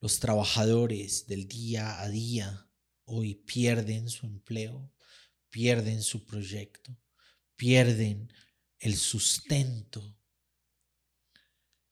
los 0.00 0.18
trabajadores 0.18 1.26
del 1.26 1.48
día 1.48 2.00
a 2.00 2.08
día 2.08 2.70
hoy 3.04 3.36
pierden 3.36 4.10
su 4.10 4.26
empleo, 4.26 4.92
pierden 5.48 6.02
su 6.02 6.26
proyecto, 6.26 7.00
pierden 7.54 8.32
el 8.78 8.96
sustento. 8.96 10.18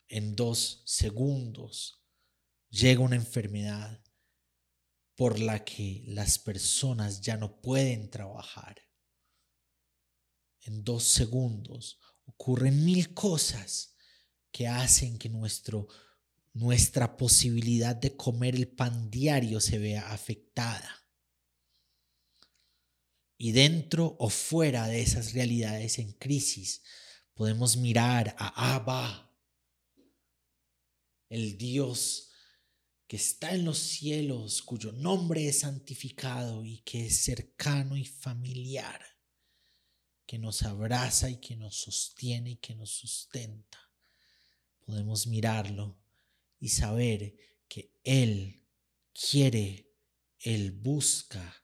En 0.07 0.35
dos 0.35 0.83
segundos 0.85 2.05
llega 2.69 2.99
una 2.99 3.15
enfermedad 3.15 4.03
por 5.15 5.39
la 5.39 5.63
que 5.63 6.03
las 6.07 6.37
personas 6.37 7.21
ya 7.21 7.37
no 7.37 7.61
pueden 7.61 8.09
trabajar. 8.09 8.81
En 10.61 10.83
dos 10.83 11.03
segundos 11.03 11.99
ocurren 12.25 12.83
mil 12.83 13.13
cosas 13.13 13.95
que 14.51 14.67
hacen 14.67 15.17
que 15.17 15.29
nuestro, 15.29 15.87
nuestra 16.53 17.17
posibilidad 17.17 17.95
de 17.95 18.15
comer 18.15 18.55
el 18.55 18.67
pan 18.67 19.09
diario 19.09 19.59
se 19.59 19.77
vea 19.77 20.11
afectada. 20.11 20.89
Y 23.37 23.51
dentro 23.51 24.15
o 24.19 24.29
fuera 24.29 24.87
de 24.87 25.01
esas 25.01 25.33
realidades 25.33 25.99
en 25.99 26.13
crisis, 26.13 26.81
podemos 27.33 27.75
mirar 27.75 28.35
a 28.39 28.75
Abba, 28.75 29.25
el 31.29 31.57
Dios 31.57 32.31
que 33.07 33.17
está 33.17 33.53
en 33.53 33.65
los 33.65 33.77
cielos, 33.77 34.61
cuyo 34.61 34.91
nombre 34.93 35.47
es 35.47 35.59
santificado 35.59 36.65
y 36.65 36.79
que 36.79 37.07
es 37.07 37.23
cercano 37.23 37.97
y 37.97 38.05
familiar, 38.05 39.14
que 40.25 40.39
nos 40.39 40.63
abraza 40.63 41.29
y 41.29 41.37
que 41.37 41.55
nos 41.55 41.75
sostiene 41.75 42.51
y 42.51 42.55
que 42.57 42.75
nos 42.75 42.91
sustenta. 42.91 43.79
Podemos 44.85 45.27
mirarlo 45.27 45.97
y 46.59 46.69
saber 46.69 47.35
que 47.67 47.91
Él 48.03 48.67
quiere, 49.13 49.91
Él 50.39 50.71
busca 50.71 51.63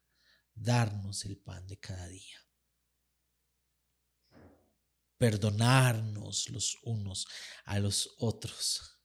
darnos 0.53 1.25
el 1.25 1.37
pan 1.37 1.67
de 1.67 1.77
cada 1.77 2.07
día. 2.07 2.37
Perdonarnos 5.17 6.49
los 6.49 6.77
unos 6.83 7.27
a 7.65 7.79
los 7.79 8.15
otros 8.17 9.00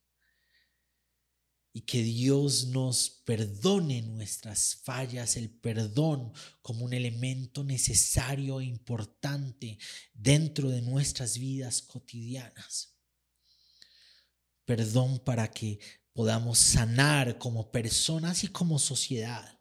y 1.77 1.83
que 1.83 2.03
Dios 2.03 2.69
nos 2.69 3.11
perdone 3.27 4.01
nuestras 4.01 4.77
fallas, 4.77 5.37
el 5.37 5.51
perdón 5.51 6.33
como 6.63 6.87
un 6.87 6.95
elemento 6.95 7.65
necesario 7.65 8.63
e 8.63 8.65
importante 8.65 9.79
dentro 10.15 10.71
de 10.71 10.81
nuestras 10.81 11.37
vidas 11.37 11.83
cotidianas. 11.83 12.97
Perdón 14.65 15.19
para 15.19 15.51
que 15.51 15.79
podamos 16.15 16.57
sanar 16.57 17.37
como 17.37 17.71
personas 17.71 18.43
y 18.43 18.49
como 18.49 18.79
sociedad. 18.79 19.61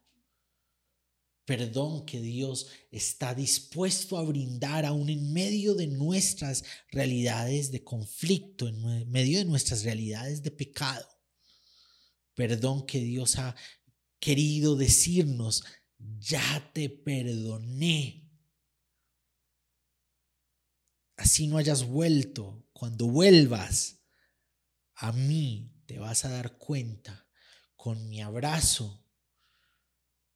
Perdón 1.44 2.06
que 2.06 2.22
Dios 2.22 2.68
está 2.90 3.34
dispuesto 3.34 4.16
a 4.16 4.22
brindar 4.22 4.86
aún 4.86 5.10
en 5.10 5.34
medio 5.34 5.74
de 5.74 5.86
nuestras 5.86 6.64
realidades 6.90 7.70
de 7.70 7.84
conflicto, 7.84 8.68
en 8.68 9.10
medio 9.10 9.36
de 9.36 9.44
nuestras 9.44 9.84
realidades 9.84 10.42
de 10.42 10.50
pecado 10.50 11.06
perdón 12.36 12.86
que 12.86 13.00
Dios 13.00 13.38
ha 13.38 13.56
querido 14.20 14.76
decirnos, 14.76 15.64
ya 15.98 16.70
te 16.72 16.88
perdoné. 16.90 18.30
Así 21.16 21.46
no 21.46 21.56
hayas 21.56 21.84
vuelto, 21.84 22.68
cuando 22.72 23.06
vuelvas 23.06 23.98
a 24.96 25.12
mí 25.12 25.72
te 25.86 25.98
vas 25.98 26.24
a 26.26 26.30
dar 26.30 26.58
cuenta 26.58 27.26
con 27.74 28.08
mi 28.08 28.20
abrazo 28.20 29.02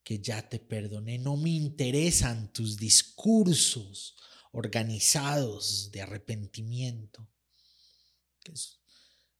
que 0.02 0.20
ya 0.20 0.48
te 0.48 0.58
perdoné. 0.58 1.18
No 1.18 1.36
me 1.36 1.50
interesan 1.50 2.52
tus 2.52 2.78
discursos 2.78 4.16
organizados 4.52 5.90
de 5.92 6.00
arrepentimiento. 6.00 7.28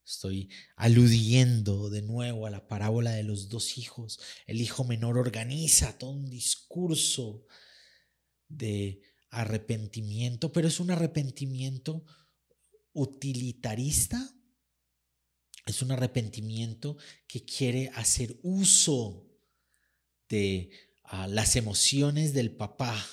Estoy 0.05 0.49
aludiendo 0.75 1.89
de 1.89 2.01
nuevo 2.01 2.47
a 2.47 2.49
la 2.49 2.67
parábola 2.67 3.11
de 3.11 3.23
los 3.23 3.49
dos 3.49 3.77
hijos. 3.77 4.19
El 4.47 4.61
hijo 4.61 4.83
menor 4.83 5.17
organiza 5.17 5.97
todo 5.97 6.11
un 6.11 6.29
discurso 6.29 7.45
de 8.47 9.01
arrepentimiento, 9.29 10.51
pero 10.51 10.67
es 10.67 10.79
un 10.79 10.91
arrepentimiento 10.91 12.05
utilitarista. 12.93 14.35
Es 15.65 15.81
un 15.81 15.91
arrepentimiento 15.91 16.97
que 17.27 17.45
quiere 17.45 17.89
hacer 17.93 18.39
uso 18.41 19.27
de 20.27 20.71
ah, 21.03 21.27
las 21.27 21.55
emociones 21.55 22.33
del 22.33 22.55
papá 22.55 23.05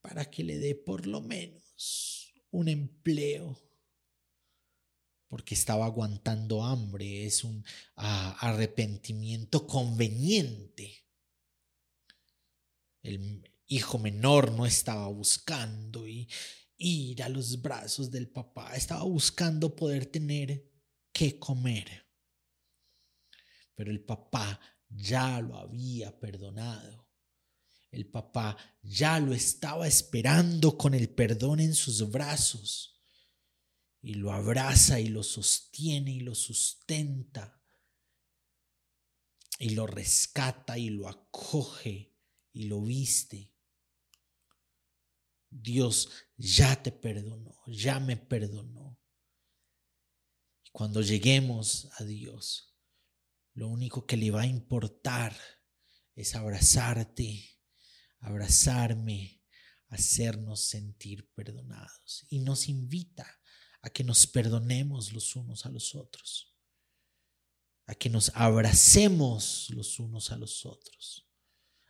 para 0.00 0.30
que 0.30 0.44
le 0.44 0.58
dé 0.58 0.74
por 0.74 1.06
lo 1.06 1.22
menos 1.22 2.34
un 2.50 2.68
empleo 2.68 3.58
porque 5.34 5.56
estaba 5.56 5.86
aguantando 5.86 6.62
hambre, 6.62 7.26
es 7.26 7.42
un 7.42 7.64
arrepentimiento 7.96 9.66
conveniente. 9.66 11.08
El 13.02 13.42
hijo 13.66 13.98
menor 13.98 14.52
no 14.52 14.64
estaba 14.64 15.08
buscando 15.08 16.06
ir 16.06 17.20
a 17.20 17.28
los 17.28 17.60
brazos 17.60 18.12
del 18.12 18.28
papá, 18.28 18.76
estaba 18.76 19.02
buscando 19.02 19.74
poder 19.74 20.06
tener 20.06 20.70
que 21.12 21.36
comer. 21.36 22.06
Pero 23.74 23.90
el 23.90 24.04
papá 24.04 24.60
ya 24.88 25.40
lo 25.40 25.56
había 25.56 26.16
perdonado. 26.20 27.08
El 27.90 28.06
papá 28.06 28.56
ya 28.82 29.18
lo 29.18 29.34
estaba 29.34 29.88
esperando 29.88 30.78
con 30.78 30.94
el 30.94 31.08
perdón 31.08 31.58
en 31.58 31.74
sus 31.74 32.08
brazos 32.08 32.93
y 34.04 34.14
lo 34.14 34.32
abraza 34.32 35.00
y 35.00 35.08
lo 35.08 35.22
sostiene 35.22 36.12
y 36.12 36.20
lo 36.20 36.34
sustenta 36.34 37.58
y 39.58 39.70
lo 39.70 39.86
rescata 39.86 40.76
y 40.76 40.90
lo 40.90 41.08
acoge 41.08 42.14
y 42.52 42.64
lo 42.64 42.82
viste. 42.82 43.54
Dios 45.48 46.10
ya 46.36 46.82
te 46.82 46.92
perdonó, 46.92 47.58
ya 47.66 47.98
me 47.98 48.18
perdonó. 48.18 49.00
Y 50.66 50.70
cuando 50.70 51.00
lleguemos 51.00 51.88
a 51.96 52.04
Dios, 52.04 52.76
lo 53.54 53.68
único 53.68 54.04
que 54.04 54.18
le 54.18 54.30
va 54.30 54.42
a 54.42 54.46
importar 54.46 55.34
es 56.14 56.34
abrazarte, 56.34 57.58
abrazarme, 58.18 59.42
hacernos 59.88 60.60
sentir 60.60 61.32
perdonados. 61.32 62.26
Y 62.28 62.40
nos 62.40 62.68
invita 62.68 63.40
a 63.84 63.90
que 63.90 64.02
nos 64.02 64.26
perdonemos 64.26 65.12
los 65.12 65.36
unos 65.36 65.66
a 65.66 65.68
los 65.68 65.94
otros, 65.94 66.56
a 67.84 67.94
que 67.94 68.08
nos 68.08 68.30
abracemos 68.34 69.68
los 69.68 70.00
unos 70.00 70.32
a 70.32 70.38
los 70.38 70.64
otros, 70.64 71.28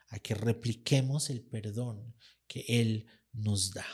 a 0.08 0.18
que 0.18 0.34
repliquemos 0.34 1.30
el 1.30 1.40
perdón 1.44 2.16
que 2.48 2.64
Él 2.66 3.06
nos 3.32 3.70
da. 3.70 3.86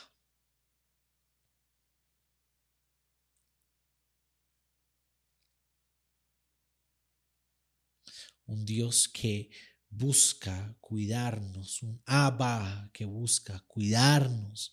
Un 8.46 8.64
Dios 8.64 9.08
que 9.08 9.50
busca 9.90 10.74
cuidarnos, 10.80 11.82
un 11.82 12.02
Abba 12.06 12.90
que 12.94 13.04
busca 13.04 13.60
cuidarnos 13.68 14.72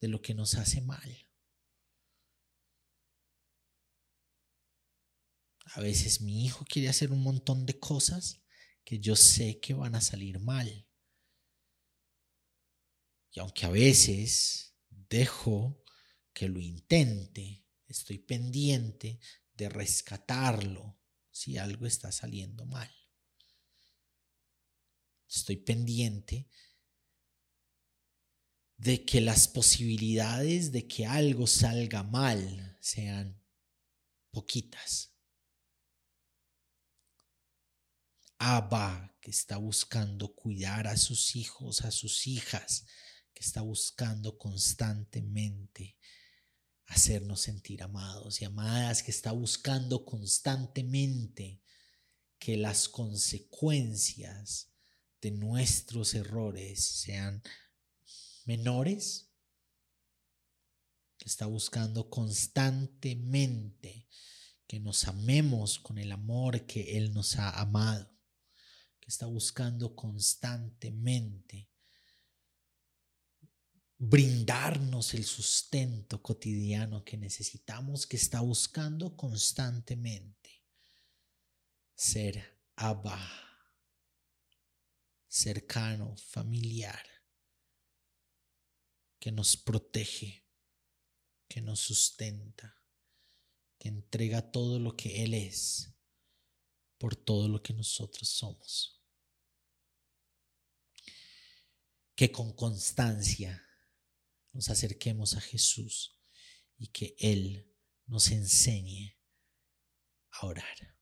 de 0.00 0.06
lo 0.06 0.22
que 0.22 0.32
nos 0.32 0.54
hace 0.54 0.80
mal. 0.80 1.31
A 5.74 5.80
veces 5.80 6.20
mi 6.20 6.44
hijo 6.44 6.64
quiere 6.68 6.88
hacer 6.88 7.12
un 7.12 7.22
montón 7.22 7.64
de 7.64 7.78
cosas 7.78 8.42
que 8.84 8.98
yo 8.98 9.16
sé 9.16 9.58
que 9.60 9.74
van 9.74 9.94
a 9.94 10.00
salir 10.00 10.38
mal. 10.38 10.86
Y 13.30 13.40
aunque 13.40 13.64
a 13.64 13.70
veces 13.70 14.74
dejo 14.90 15.82
que 16.34 16.48
lo 16.48 16.60
intente, 16.60 17.66
estoy 17.86 18.18
pendiente 18.18 19.18
de 19.54 19.68
rescatarlo 19.70 20.98
si 21.30 21.56
algo 21.56 21.86
está 21.86 22.12
saliendo 22.12 22.66
mal. 22.66 22.90
Estoy 25.28 25.56
pendiente 25.56 26.48
de 28.76 29.04
que 29.06 29.22
las 29.22 29.48
posibilidades 29.48 30.72
de 30.72 30.86
que 30.86 31.06
algo 31.06 31.46
salga 31.46 32.02
mal 32.02 32.76
sean 32.80 33.40
poquitas. 34.30 35.11
Abba, 38.44 39.14
que 39.20 39.30
está 39.30 39.56
buscando 39.56 40.34
cuidar 40.34 40.88
a 40.88 40.96
sus 40.96 41.36
hijos, 41.36 41.82
a 41.82 41.92
sus 41.92 42.26
hijas, 42.26 42.84
que 43.32 43.44
está 43.44 43.62
buscando 43.62 44.36
constantemente 44.36 45.96
hacernos 46.86 47.40
sentir 47.40 47.84
amados 47.84 48.42
y 48.42 48.44
amadas, 48.44 49.04
que 49.04 49.12
está 49.12 49.30
buscando 49.30 50.04
constantemente 50.04 51.62
que 52.40 52.56
las 52.56 52.88
consecuencias 52.88 54.72
de 55.20 55.30
nuestros 55.30 56.12
errores 56.14 56.82
sean 56.82 57.44
menores, 58.44 59.30
que 61.16 61.28
está 61.28 61.46
buscando 61.46 62.10
constantemente 62.10 64.08
que 64.66 64.80
nos 64.80 65.06
amemos 65.06 65.78
con 65.78 65.98
el 65.98 66.10
amor 66.10 66.66
que 66.66 66.98
Él 66.98 67.14
nos 67.14 67.36
ha 67.36 67.48
amado 67.50 68.11
que 69.02 69.10
está 69.10 69.26
buscando 69.26 69.96
constantemente 69.96 71.68
brindarnos 73.98 75.12
el 75.14 75.24
sustento 75.24 76.22
cotidiano 76.22 77.04
que 77.04 77.16
necesitamos, 77.16 78.06
que 78.06 78.16
está 78.16 78.40
buscando 78.40 79.16
constantemente 79.16 80.64
ser 81.96 82.60
Abba, 82.76 83.20
cercano, 85.28 86.16
familiar, 86.16 87.04
que 89.18 89.32
nos 89.32 89.56
protege, 89.56 90.46
que 91.48 91.60
nos 91.60 91.80
sustenta, 91.80 92.74
que 93.78 93.88
entrega 93.88 94.52
todo 94.52 94.78
lo 94.78 94.96
que 94.96 95.24
Él 95.24 95.34
es 95.34 95.91
por 97.02 97.16
todo 97.16 97.48
lo 97.48 97.60
que 97.60 97.74
nosotros 97.74 98.28
somos. 98.28 99.02
Que 102.14 102.30
con 102.30 102.54
constancia 102.54 103.60
nos 104.52 104.70
acerquemos 104.70 105.34
a 105.34 105.40
Jesús 105.40 106.16
y 106.78 106.92
que 106.92 107.16
Él 107.18 107.68
nos 108.06 108.30
enseñe 108.30 109.18
a 110.30 110.46
orar. 110.46 110.96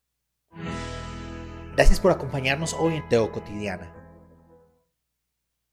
Gracias 1.75 2.01
por 2.01 2.13
acompañarnos 2.13 2.73
hoy 2.73 2.95
en 2.95 3.07
Teo 3.11 3.31
Cotidiana. 3.31 4.00